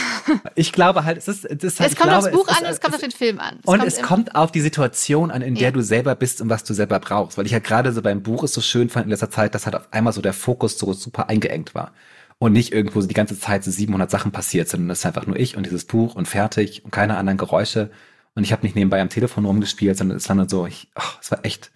ich 0.54 0.72
glaube 0.72 1.04
halt, 1.04 1.18
es 1.18 1.28
ist, 1.28 1.44
es 1.44 1.62
ist 1.62 1.80
halt, 1.80 1.92
es 1.92 1.96
kommt 1.96 2.10
glaube, 2.10 2.26
aufs 2.26 2.36
Buch 2.36 2.48
es 2.48 2.58
an, 2.58 2.64
es 2.64 2.80
kommt 2.80 2.94
auf 2.94 3.00
den 3.00 3.10
Film 3.10 3.38
an. 3.38 3.60
und 3.64 3.78
kommt 3.78 3.84
es 3.84 4.02
kommt 4.02 4.34
auf 4.34 4.50
die 4.50 4.60
Situation 4.60 5.30
an, 5.30 5.42
in 5.42 5.54
der 5.54 5.64
Ja. 5.64 5.70
du 5.70 5.82
selber 5.82 6.14
bist 6.14 6.40
und 6.40 6.48
was 6.48 6.64
du 6.64 6.74
selber 6.74 6.98
brauchst. 6.98 7.38
Weil 7.38 7.46
ich 7.46 7.52
ja 7.52 7.60
gerade 7.60 7.92
so 7.92 8.02
beim 8.02 8.22
Buch 8.22 8.42
ist 8.42 8.54
so 8.54 8.60
schön 8.60 8.88
fand 8.88 9.04
in 9.04 9.10
letzter 9.10 9.30
Zeit, 9.30 9.54
dass 9.54 9.66
halt 9.66 9.76
auf 9.76 9.92
einmal 9.92 10.12
so 10.12 10.20
der 10.20 10.32
Fokus 10.32 10.78
so 10.78 10.92
super 10.92 11.28
eingeengt 11.28 11.74
war. 11.74 11.92
Und 12.38 12.54
nicht 12.54 12.72
irgendwo 12.72 13.00
so 13.00 13.06
die 13.06 13.14
ganze 13.14 13.38
Zeit 13.38 13.62
so 13.62 13.70
700 13.70 14.10
Sachen 14.10 14.32
passiert 14.32 14.68
sind. 14.68 14.80
Und 14.80 14.90
es 14.90 15.00
ist 15.00 15.06
einfach 15.06 15.26
nur 15.26 15.36
ich 15.36 15.56
und 15.56 15.64
dieses 15.64 15.84
Buch 15.84 16.16
und 16.16 16.26
fertig 16.26 16.84
und 16.84 16.90
keine 16.90 17.16
anderen 17.16 17.38
Geräusche. 17.38 17.90
Und 18.34 18.42
ich 18.42 18.50
habe 18.50 18.62
nicht 18.64 18.74
nebenbei 18.74 19.00
am 19.00 19.10
Telefon 19.10 19.44
rumgespielt, 19.44 19.96
sondern 19.96 20.16
es 20.16 20.28
war 20.28 20.34
nur 20.34 20.48
so, 20.48 20.66
ich, 20.66 20.88
oh, 20.96 21.02
es 21.20 21.30
war 21.30 21.44
echt, 21.44 21.70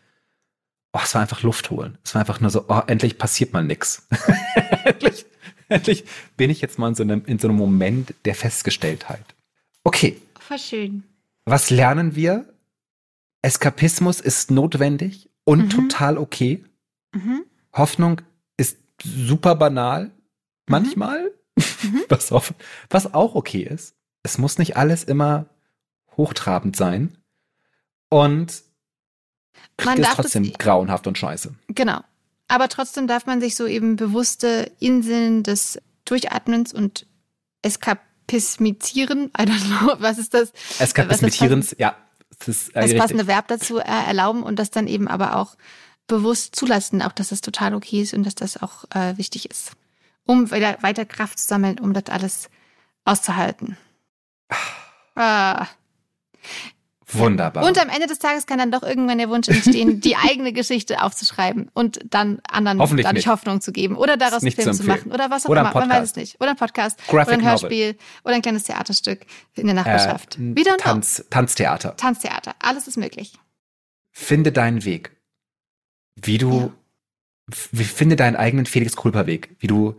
oh, 0.96 1.00
es 1.02 1.14
war 1.14 1.22
einfach 1.22 1.42
Luft 1.42 1.70
holen. 1.70 1.98
Es 2.04 2.14
war 2.14 2.20
einfach 2.20 2.40
nur 2.40 2.50
so, 2.50 2.64
oh, 2.68 2.80
endlich 2.86 3.18
passiert 3.18 3.52
mal 3.52 3.62
nix. 3.64 4.06
endlich, 4.84 5.26
endlich 5.68 6.04
bin 6.36 6.50
ich 6.50 6.60
jetzt 6.60 6.78
mal 6.78 6.88
in 6.88 6.94
so 6.94 7.02
einem, 7.02 7.24
in 7.26 7.38
so 7.38 7.48
einem 7.48 7.56
Moment 7.56 8.14
der 8.24 8.34
Festgestelltheit. 8.34 9.24
Okay, 9.84 10.20
Voll 10.40 10.58
schön. 10.58 11.02
was 11.44 11.70
lernen 11.70 12.14
wir? 12.16 12.48
Eskapismus 13.42 14.20
ist 14.20 14.50
notwendig 14.50 15.28
und 15.44 15.64
Mhm. 15.64 15.68
total 15.70 16.18
okay. 16.18 16.64
Mhm. 17.12 17.44
Hoffnung 17.72 18.22
ist 18.56 18.78
super 19.04 19.54
banal, 19.54 20.10
manchmal, 20.66 21.30
was, 22.08 22.32
auch, 22.32 22.44
was 22.90 23.14
auch 23.14 23.34
okay 23.34 23.62
ist. 23.62 23.94
Es 24.22 24.38
muss 24.38 24.58
nicht 24.58 24.76
alles 24.76 25.04
immer 25.04 25.46
hochtrabend 26.16 26.74
sein. 26.76 27.16
Und 28.08 28.62
Man 29.84 29.98
ist 29.98 30.04
darf 30.06 30.16
das- 30.16 30.26
trotzdem 30.26 30.52
grauenhaft 30.54 31.06
und 31.06 31.18
scheiße. 31.18 31.54
Genau. 31.68 32.00
Aber 32.48 32.68
trotzdem 32.68 33.06
darf 33.08 33.26
man 33.26 33.40
sich 33.40 33.56
so 33.56 33.66
eben 33.66 33.96
bewusste 33.96 34.70
Inseln 34.78 35.42
des 35.42 35.78
Durchatmens 36.04 36.72
und 36.72 37.06
Eskapismizieren, 37.62 39.26
I 39.38 39.42
don't 39.42 39.66
know, 39.66 39.96
was 39.98 40.18
ist 40.18 40.32
das? 40.34 40.52
Eskapismitierens, 40.78 41.74
ja, 41.78 41.96
ist 42.46 42.68
äh, 42.68 42.72
Das 42.74 42.84
richtig. 42.84 43.00
passende 43.00 43.26
Verb 43.26 43.48
dazu 43.48 43.78
äh, 43.78 43.82
erlauben 43.82 44.42
und 44.42 44.58
das 44.58 44.70
dann 44.70 44.86
eben 44.86 45.08
aber 45.08 45.36
auch 45.36 45.56
bewusst 46.06 46.54
zulassen, 46.54 47.02
auch 47.02 47.12
dass 47.12 47.30
das 47.30 47.40
total 47.40 47.74
okay 47.74 48.02
ist 48.02 48.14
und 48.14 48.22
dass 48.24 48.36
das 48.36 48.62
auch 48.62 48.84
äh, 48.94 49.16
wichtig 49.18 49.50
ist, 49.50 49.72
um 50.24 50.52
wieder 50.52 50.76
weiter 50.82 51.04
Kraft 51.04 51.40
zu 51.40 51.48
sammeln, 51.48 51.80
um 51.80 51.92
das 51.94 52.04
alles 52.06 52.48
auszuhalten. 53.04 53.76
Ah. 55.16 55.66
Wunderbar. 57.12 57.64
Und 57.64 57.80
am 57.80 57.88
Ende 57.88 58.08
des 58.08 58.18
Tages 58.18 58.46
kann 58.46 58.58
dann 58.58 58.72
doch 58.72 58.82
irgendwann 58.82 59.18
der 59.18 59.28
Wunsch 59.28 59.46
entstehen, 59.46 60.00
die 60.00 60.16
eigene 60.28 60.52
Geschichte 60.52 61.02
aufzuschreiben 61.02 61.70
und 61.72 62.00
dann 62.04 62.40
anderen 62.50 62.80
Hoffentlich 62.80 63.04
dadurch 63.04 63.26
nicht. 63.26 63.32
Hoffnung 63.32 63.60
zu 63.60 63.70
geben 63.70 63.96
oder 63.96 64.16
daraus 64.16 64.42
einen 64.42 64.50
Film 64.50 64.72
zu 64.72 64.82
zu 64.82 64.88
machen 64.88 65.12
oder 65.12 65.30
was 65.30 65.46
auch 65.46 65.50
Oder 65.50 65.60
immer. 65.60 65.72
Man 65.72 65.88
weiß 65.88 66.02
es 66.02 66.16
nicht. 66.16 66.40
Oder 66.40 66.50
ein 66.50 66.56
Podcast 66.56 66.98
Graphic 67.06 67.12
oder 67.12 67.32
ein 67.32 67.38
Novel. 67.38 67.50
Hörspiel 67.50 67.96
oder 68.24 68.34
ein 68.34 68.42
kleines 68.42 68.64
Theaterstück 68.64 69.24
in 69.54 69.66
der 69.66 69.76
Nachbarschaft. 69.76 70.36
äh, 70.36 70.40
don't 70.40 70.64
know. 70.64 70.76
Tanz, 70.78 71.24
Tanztheater. 71.30 71.96
Tanztheater. 71.96 72.56
Alles 72.58 72.88
ist 72.88 72.96
möglich. 72.96 73.34
Finde 74.10 74.50
deinen 74.50 74.84
Weg. 74.84 75.12
Wie 76.16 76.38
du, 76.38 76.72
wie, 77.70 77.84
finde 77.84 78.16
deinen 78.16 78.34
eigenen 78.34 78.66
Felix 78.66 78.96
Kulper 78.96 79.26
Weg. 79.26 79.54
Wie 79.60 79.68
du 79.68 79.96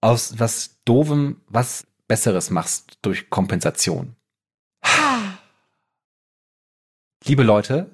aus 0.00 0.38
was 0.38 0.78
Doofem 0.86 1.42
was 1.48 1.86
Besseres 2.08 2.48
machst 2.50 2.98
durch 3.02 3.28
Kompensation. 3.28 4.16
Ah. 4.82 5.38
Liebe 7.24 7.42
Leute, 7.42 7.90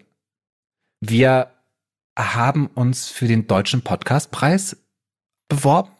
wir 1.00 1.50
haben 2.18 2.66
uns 2.68 3.08
für 3.08 3.26
den 3.28 3.46
Deutschen 3.46 3.82
Podcastpreis 3.82 4.76
beworben 5.48 5.90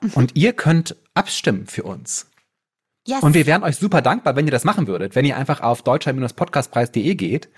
Mhm. 0.00 0.10
und 0.14 0.36
ihr 0.36 0.52
könnt 0.52 0.96
abstimmen 1.14 1.66
für 1.66 1.84
uns. 1.84 2.28
Yes. 3.06 3.22
Und 3.22 3.34
wir 3.34 3.46
wären 3.46 3.62
euch 3.62 3.76
super 3.76 4.00
dankbar, 4.02 4.36
wenn 4.36 4.46
ihr 4.46 4.50
das 4.52 4.64
machen 4.64 4.86
würdet, 4.86 5.14
wenn 5.14 5.24
ihr 5.24 5.36
einfach 5.36 5.60
auf 5.60 5.82
deutscher-podcastpreis.de 5.82 7.14
geht 7.14 7.48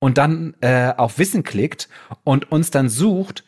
und 0.00 0.18
dann 0.18 0.54
äh, 0.60 0.92
auf 0.96 1.18
Wissen 1.18 1.42
klickt 1.44 1.88
und 2.24 2.50
uns 2.50 2.70
dann 2.70 2.88
sucht 2.88 3.44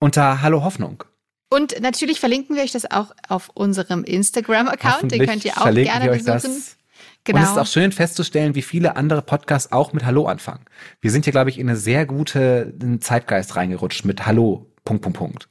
unter 0.00 0.42
Hallo 0.42 0.62
Hoffnung. 0.64 1.04
Und 1.50 1.80
natürlich 1.80 2.20
verlinken 2.20 2.56
wir 2.56 2.62
euch 2.62 2.72
das 2.72 2.90
auch 2.90 3.14
auf 3.28 3.50
unserem 3.54 4.02
Instagram-Account. 4.04 5.12
Den 5.12 5.26
könnt 5.26 5.44
ihr 5.44 5.56
auch 5.56 5.62
verlinken 5.62 5.92
gerne 5.92 6.04
wir 6.06 6.12
euch 6.12 6.24
besuchen. 6.24 6.54
das. 6.54 6.76
Genau. 7.24 7.38
Und 7.38 7.44
es 7.44 7.50
ist 7.52 7.58
auch 7.58 7.66
schön 7.66 7.90
festzustellen, 7.92 8.54
wie 8.54 8.62
viele 8.62 8.96
andere 8.96 9.22
Podcasts 9.22 9.72
auch 9.72 9.92
mit 9.94 10.04
Hallo 10.04 10.26
anfangen. 10.26 10.64
Wir 11.00 11.10
sind 11.10 11.24
hier, 11.24 11.32
glaube 11.32 11.48
ich, 11.50 11.58
in 11.58 11.68
eine 11.68 11.76
sehr 11.78 12.04
gute 12.06 12.74
Zeitgeist 13.00 13.56
reingerutscht 13.56 14.04
mit 14.04 14.26
Hallo, 14.26 14.70
Punkt, 14.84 15.02
Punkt, 15.02 15.18
Punkt. 15.18 15.48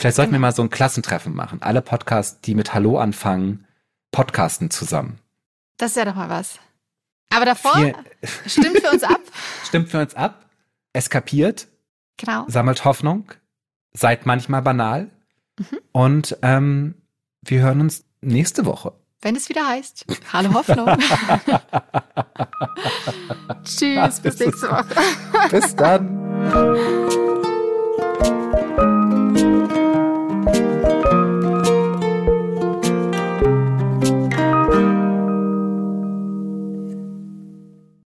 Vielleicht 0.00 0.16
sollten 0.16 0.32
wir 0.32 0.38
Genau. 0.38 0.48
mal 0.48 0.54
so 0.54 0.62
ein 0.62 0.70
Klassentreffen 0.70 1.34
machen. 1.34 1.60
Alle 1.62 1.82
Podcasts, 1.82 2.40
die 2.40 2.54
mit 2.54 2.72
Hallo 2.74 2.98
anfangen, 2.98 3.66
podcasten 4.12 4.70
zusammen. 4.70 5.18
das 5.76 5.94
wäre 5.96 6.06
doch 6.06 6.14
mal 6.14 6.28
was. 6.30 6.58
Aber 7.34 7.44
davor 7.44 7.74
Viel, 7.74 7.94
stimmt 8.46 8.78
für 8.78 8.90
uns 8.92 9.02
ab. 9.02 9.20
stimmt 9.64 9.88
für 9.90 10.00
uns 10.00 10.14
ab, 10.14 10.46
eskapiert, 10.92 11.66
Genau. 12.16 12.44
sammelt 12.48 12.84
Hoffnung, 12.84 13.30
seid 13.92 14.24
manchmal 14.24 14.62
banal 14.62 15.10
Mhm. 15.58 15.78
und 15.92 16.38
ähm, 16.42 16.94
wir 17.42 17.60
hören 17.62 17.80
uns 17.80 18.04
nächste 18.20 18.64
Woche 18.66 18.92
wenn 19.22 19.36
es 19.36 19.48
wieder 19.48 19.66
heißt, 19.66 20.04
Hallo 20.32 20.54
Hoffnung. 20.54 20.86
Tschüss, 23.64 24.20
bis 24.20 24.38
nächste 24.38 24.68
Woche. 24.70 24.86
bis 25.50 25.74
dann. 25.76 26.20